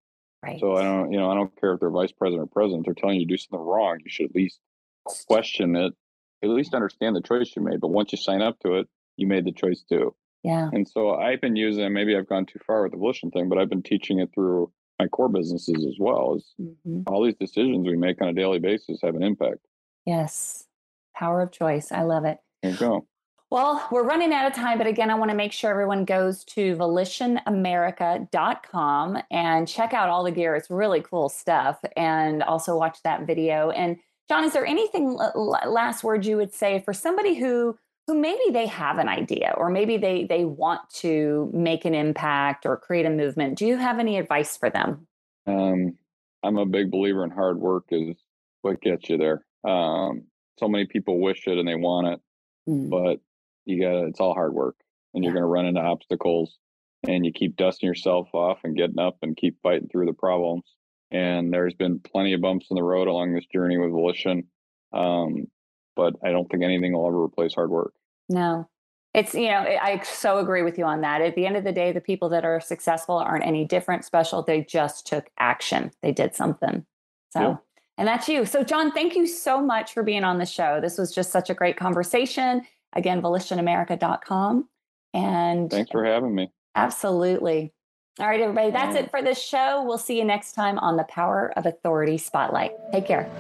Right. 0.44 0.58
So 0.58 0.76
I 0.76 0.82
don't, 0.82 1.12
you 1.12 1.18
know, 1.18 1.30
I 1.30 1.34
don't 1.34 1.54
care 1.60 1.74
if 1.74 1.80
they're 1.80 1.90
vice 1.90 2.12
president 2.12 2.48
or 2.48 2.52
president. 2.52 2.84
They're 2.84 2.94
telling 2.94 3.20
you 3.20 3.26
to 3.26 3.32
do 3.32 3.36
something 3.36 3.60
wrong. 3.64 3.98
You 4.04 4.10
should 4.10 4.30
at 4.30 4.34
least 4.34 4.58
question 5.28 5.76
it. 5.76 5.92
At 6.42 6.50
least 6.50 6.74
understand 6.74 7.14
the 7.14 7.22
choice 7.22 7.52
you 7.54 7.62
made. 7.62 7.80
But 7.80 7.90
once 7.90 8.10
you 8.10 8.18
sign 8.18 8.42
up 8.42 8.58
to 8.60 8.74
it, 8.74 8.88
you 9.16 9.28
made 9.28 9.44
the 9.44 9.52
choice 9.52 9.84
too. 9.88 10.14
Yeah. 10.42 10.68
And 10.72 10.88
so 10.88 11.14
I've 11.14 11.40
been 11.40 11.54
using, 11.54 11.92
maybe 11.92 12.16
I've 12.16 12.28
gone 12.28 12.46
too 12.46 12.58
far 12.66 12.82
with 12.82 12.90
the 12.90 12.98
volition 12.98 13.30
thing, 13.30 13.48
but 13.48 13.58
I've 13.58 13.68
been 13.68 13.82
teaching 13.82 14.18
it 14.18 14.30
through 14.34 14.72
my 14.98 15.06
core 15.06 15.28
businesses 15.28 15.86
as 15.86 15.94
well. 16.00 16.34
As 16.36 16.44
mm-hmm. 16.60 17.02
all 17.06 17.24
these 17.24 17.36
decisions 17.36 17.86
we 17.86 17.96
make 17.96 18.20
on 18.20 18.28
a 18.28 18.32
daily 18.32 18.58
basis 18.58 18.98
have 19.02 19.14
an 19.14 19.22
impact. 19.22 19.58
Yes. 20.04 20.64
Power 21.14 21.42
of 21.42 21.52
choice. 21.52 21.92
I 21.92 22.02
love 22.02 22.24
it. 22.24 22.38
There 22.62 22.72
you 22.72 22.78
go. 22.78 23.06
Well, 23.52 23.86
we're 23.90 24.02
running 24.02 24.32
out 24.32 24.46
of 24.46 24.54
time, 24.54 24.78
but 24.78 24.86
again, 24.86 25.10
I 25.10 25.14
want 25.14 25.30
to 25.30 25.36
make 25.36 25.52
sure 25.52 25.70
everyone 25.70 26.06
goes 26.06 26.42
to 26.44 26.74
volitionamerica.com 26.74 29.18
and 29.30 29.68
check 29.68 29.92
out 29.92 30.08
all 30.08 30.24
the 30.24 30.30
gear. 30.30 30.56
It's 30.56 30.70
really 30.70 31.02
cool 31.02 31.28
stuff. 31.28 31.78
And 31.94 32.42
also 32.42 32.78
watch 32.78 33.02
that 33.04 33.26
video. 33.26 33.68
And 33.68 33.98
John, 34.30 34.44
is 34.44 34.54
there 34.54 34.64
anything 34.64 35.18
last 35.34 36.02
word 36.02 36.24
you 36.24 36.38
would 36.38 36.54
say 36.54 36.80
for 36.80 36.94
somebody 36.94 37.34
who 37.34 37.78
who 38.06 38.18
maybe 38.18 38.40
they 38.54 38.68
have 38.68 38.96
an 38.96 39.10
idea 39.10 39.52
or 39.58 39.68
maybe 39.68 39.98
they 39.98 40.24
they 40.24 40.46
want 40.46 40.88
to 40.94 41.50
make 41.52 41.84
an 41.84 41.94
impact 41.94 42.64
or 42.64 42.78
create 42.78 43.04
a 43.04 43.10
movement 43.10 43.56
do 43.56 43.64
you 43.64 43.76
have 43.76 44.00
any 44.00 44.18
advice 44.18 44.56
for 44.56 44.70
them 44.70 45.06
um, 45.46 45.96
i'm 46.42 46.58
a 46.58 46.66
big 46.66 46.90
believer 46.90 47.22
in 47.22 47.30
hard 47.30 47.60
work 47.60 47.84
is 47.90 48.16
what 48.62 48.82
gets 48.82 49.08
you 49.08 49.16
there 49.18 49.44
um, 49.64 50.24
so 50.58 50.66
many 50.66 50.84
people 50.84 51.20
wish 51.20 51.46
it 51.46 51.58
and 51.58 51.68
they 51.68 51.76
want 51.76 52.08
it 52.08 52.20
mm. 52.68 52.90
but 52.90 53.20
you 53.64 53.81
got 53.81 54.07
it's 54.07 54.20
all 54.20 54.35
hard 54.35 54.55
work 54.55 54.77
and 55.14 55.22
you're 55.25 55.33
going 55.33 55.42
to 55.42 55.48
run 55.48 55.66
into 55.66 55.81
obstacles 55.81 56.59
and 57.07 57.25
you 57.25 57.33
keep 57.33 57.57
dusting 57.57 57.87
yourself 57.87 58.29
off 58.33 58.59
and 58.64 58.77
getting 58.77 58.98
up 58.98 59.16
and 59.22 59.37
keep 59.37 59.61
fighting 59.62 59.88
through 59.88 60.07
the 60.07 60.12
problems 60.12 60.62
and 61.11 61.53
there's 61.53 61.75
been 61.75 61.98
plenty 61.98 62.33
of 62.33 62.40
bumps 62.40 62.66
in 62.70 62.77
the 62.77 62.83
road 62.83 63.09
along 63.09 63.35
this 63.35 63.46
journey 63.46 63.77
with 63.77 63.90
volition 63.90 64.44
um, 64.92 65.46
but 65.96 66.14
I 66.22 66.31
don't 66.31 66.51
think 66.51 66.62
anything 66.62 66.92
will 66.92 67.07
ever 67.07 67.22
replace 67.22 67.55
hard 67.55 67.70
work. 67.70 67.92
No. 68.29 68.68
It's, 69.14 69.35
you 69.35 69.48
know, 69.48 69.59
I 69.59 70.01
so 70.05 70.38
agree 70.38 70.62
with 70.62 70.79
you 70.79 70.85
on 70.85 71.03
that. 71.03 71.20
At 71.20 71.35
the 71.35 71.44
end 71.44 71.57
of 71.57 71.64
the 71.64 71.72
day, 71.72 71.92
the 71.92 72.01
people 72.01 72.31
that 72.31 72.46
are 72.46 72.61
successful 72.61 73.16
aren't 73.16 73.44
any 73.44 73.66
different, 73.66 74.05
special. 74.07 74.42
They 74.42 74.62
just 74.62 75.07
took 75.07 75.29
action. 75.38 75.90
They 76.01 76.12
did 76.12 76.35
something. 76.35 76.87
So, 77.31 77.40
yeah. 77.40 77.57
and 77.98 78.09
that's 78.09 78.27
you. 78.29 78.46
So, 78.46 78.62
John, 78.62 78.90
thank 78.90 79.14
you 79.14 79.27
so 79.27 79.61
much 79.61 79.92
for 79.92 80.03
being 80.03 80.25
on 80.25 80.38
the 80.38 80.46
show. 80.46 80.81
This 80.81 80.96
was 80.96 81.14
just 81.14 81.31
such 81.31 81.51
a 81.51 81.55
great 81.55 81.77
conversation. 81.77 82.62
Again, 82.92 83.22
volitionamerica.com. 83.22 84.68
And 85.14 85.70
thanks 85.70 85.90
for 85.90 86.05
having 86.05 86.35
me. 86.35 86.50
Absolutely. 86.74 87.72
All 88.20 88.26
right, 88.26 88.40
everybody, 88.40 88.70
that's 88.70 88.94
it 88.94 89.11
for 89.11 89.22
this 89.22 89.42
show. 89.42 89.83
We'll 89.87 89.96
see 89.96 90.18
you 90.18 90.24
next 90.24 90.52
time 90.52 90.78
on 90.78 90.98
the 90.98 91.05
Power 91.05 91.50
of 91.57 91.64
Authority 91.64 92.18
Spotlight. 92.18 92.72
Take 92.92 93.07
care. 93.07 93.31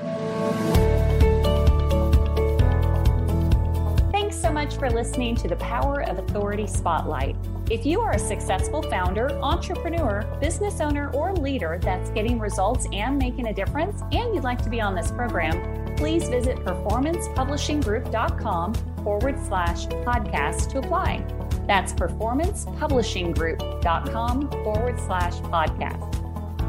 Thanks 4.10 4.36
so 4.36 4.50
much 4.50 4.76
for 4.76 4.90
listening 4.90 5.36
to 5.36 5.48
the 5.48 5.56
Power 5.56 6.02
of 6.02 6.18
Authority 6.18 6.66
Spotlight. 6.66 7.36
If 7.70 7.84
you 7.84 8.00
are 8.00 8.12
a 8.12 8.18
successful 8.18 8.80
founder, 8.82 9.28
entrepreneur, 9.42 10.22
business 10.40 10.80
owner, 10.80 11.10
or 11.10 11.34
leader 11.34 11.78
that's 11.82 12.08
getting 12.10 12.38
results 12.38 12.86
and 12.92 13.18
making 13.18 13.48
a 13.48 13.52
difference, 13.52 14.00
and 14.12 14.34
you'd 14.34 14.44
like 14.44 14.62
to 14.62 14.70
be 14.70 14.80
on 14.80 14.94
this 14.94 15.10
program, 15.10 15.96
please 15.96 16.28
visit 16.28 16.56
performancepublishinggroup.com 16.58 18.91
forward 19.02 19.38
slash 19.46 19.86
podcast 19.86 20.70
to 20.70 20.78
apply. 20.78 21.22
That's 21.66 21.92
performancepublishinggroup.com 21.92 24.50
forward 24.50 24.98
slash 25.00 25.34
podcast. 25.34 26.08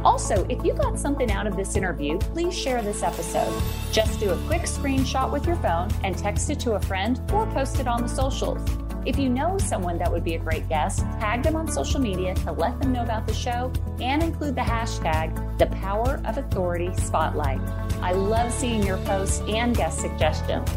Also, 0.04 0.46
if 0.50 0.66
you 0.66 0.74
got 0.74 1.00
something 1.00 1.32
out 1.32 1.48
of 1.48 1.56
this 1.56 1.78
interview, 1.78 2.20
please 2.20 2.54
share 2.54 2.82
this 2.82 3.04
episode. 3.04 3.64
Just 3.92 4.20
do 4.20 4.32
a 4.32 4.38
quick 4.48 4.64
screenshot 4.64 5.32
with 5.32 5.48
your 5.48 5.56
phone 5.58 5.90
and 6.04 6.18
text 6.18 6.50
it 6.50 6.60
to 6.62 6.72
a 6.74 6.80
friend 6.80 7.22
or 7.32 7.46
post 7.48 7.80
it 7.80 7.88
on 7.88 8.02
the 8.02 8.10
socials. 8.10 8.60
If 9.06 9.18
you 9.18 9.30
know 9.30 9.58
someone 9.58 9.98
that 9.98 10.12
would 10.12 10.24
be 10.24 10.36
a 10.36 10.40
great 10.40 10.68
guest, 10.70 11.00
tag 11.20 11.44
them 11.44 11.56
on 11.56 11.70
social 11.70 12.00
media 12.00 12.36
to 12.36 12.52
let 12.54 12.80
them 12.80 12.94
know 12.94 13.04
about 13.04 13.28
the 13.28 13.34
show 13.34 13.72
and 14.00 14.24
include 14.24 14.56
the 14.56 14.62
hashtag 14.62 15.58
the 15.58 15.68
power 15.68 16.22
of 16.26 16.38
authority 16.38 16.94
spotlight. 16.96 17.62
I 18.02 18.14
love 18.14 18.52
seeing 18.52 18.84
your 18.84 18.98
posts 19.00 19.42
and 19.48 19.76
guest 19.76 20.00
suggestions. 20.00 20.70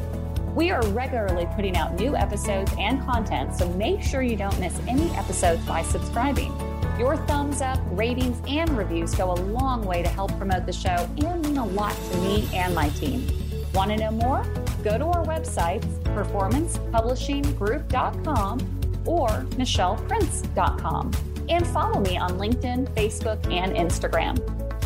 We 0.56 0.70
are 0.70 0.80
regularly 0.88 1.46
putting 1.54 1.76
out 1.76 2.00
new 2.00 2.16
episodes 2.16 2.72
and 2.78 3.00
content, 3.02 3.54
so 3.54 3.68
make 3.74 4.02
sure 4.02 4.22
you 4.22 4.36
don't 4.36 4.58
miss 4.58 4.80
any 4.88 5.10
episodes 5.10 5.62
by 5.66 5.82
subscribing. 5.82 6.50
Your 6.98 7.18
thumbs 7.26 7.60
up, 7.60 7.78
ratings, 7.90 8.40
and 8.48 8.70
reviews 8.70 9.14
go 9.14 9.32
a 9.32 9.34
long 9.34 9.84
way 9.84 10.02
to 10.02 10.08
help 10.08 10.34
promote 10.38 10.64
the 10.64 10.72
show 10.72 11.06
and 11.18 11.44
mean 11.44 11.58
a 11.58 11.66
lot 11.66 11.94
to 12.10 12.16
me 12.20 12.48
and 12.54 12.74
my 12.74 12.88
team. 12.88 13.26
Want 13.74 13.90
to 13.90 13.98
know 13.98 14.12
more? 14.12 14.46
Go 14.82 14.96
to 14.96 15.04
our 15.04 15.26
websites, 15.26 15.84
performancepublishinggroup.com 16.14 18.60
or 19.04 19.28
michelleprince.com, 19.28 21.12
and 21.50 21.66
follow 21.66 22.00
me 22.00 22.16
on 22.16 22.30
LinkedIn, 22.38 22.88
Facebook, 22.94 23.52
and 23.52 23.76
Instagram. 23.76 24.38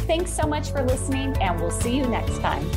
Thanks 0.09 0.33
so 0.33 0.49
much 0.49 0.73
for 0.73 0.83
listening, 0.83 1.37
and 1.37 1.61
we'll 1.61 1.71
see 1.71 1.97
you 1.97 2.09
next 2.09 2.41
time. 2.41 2.69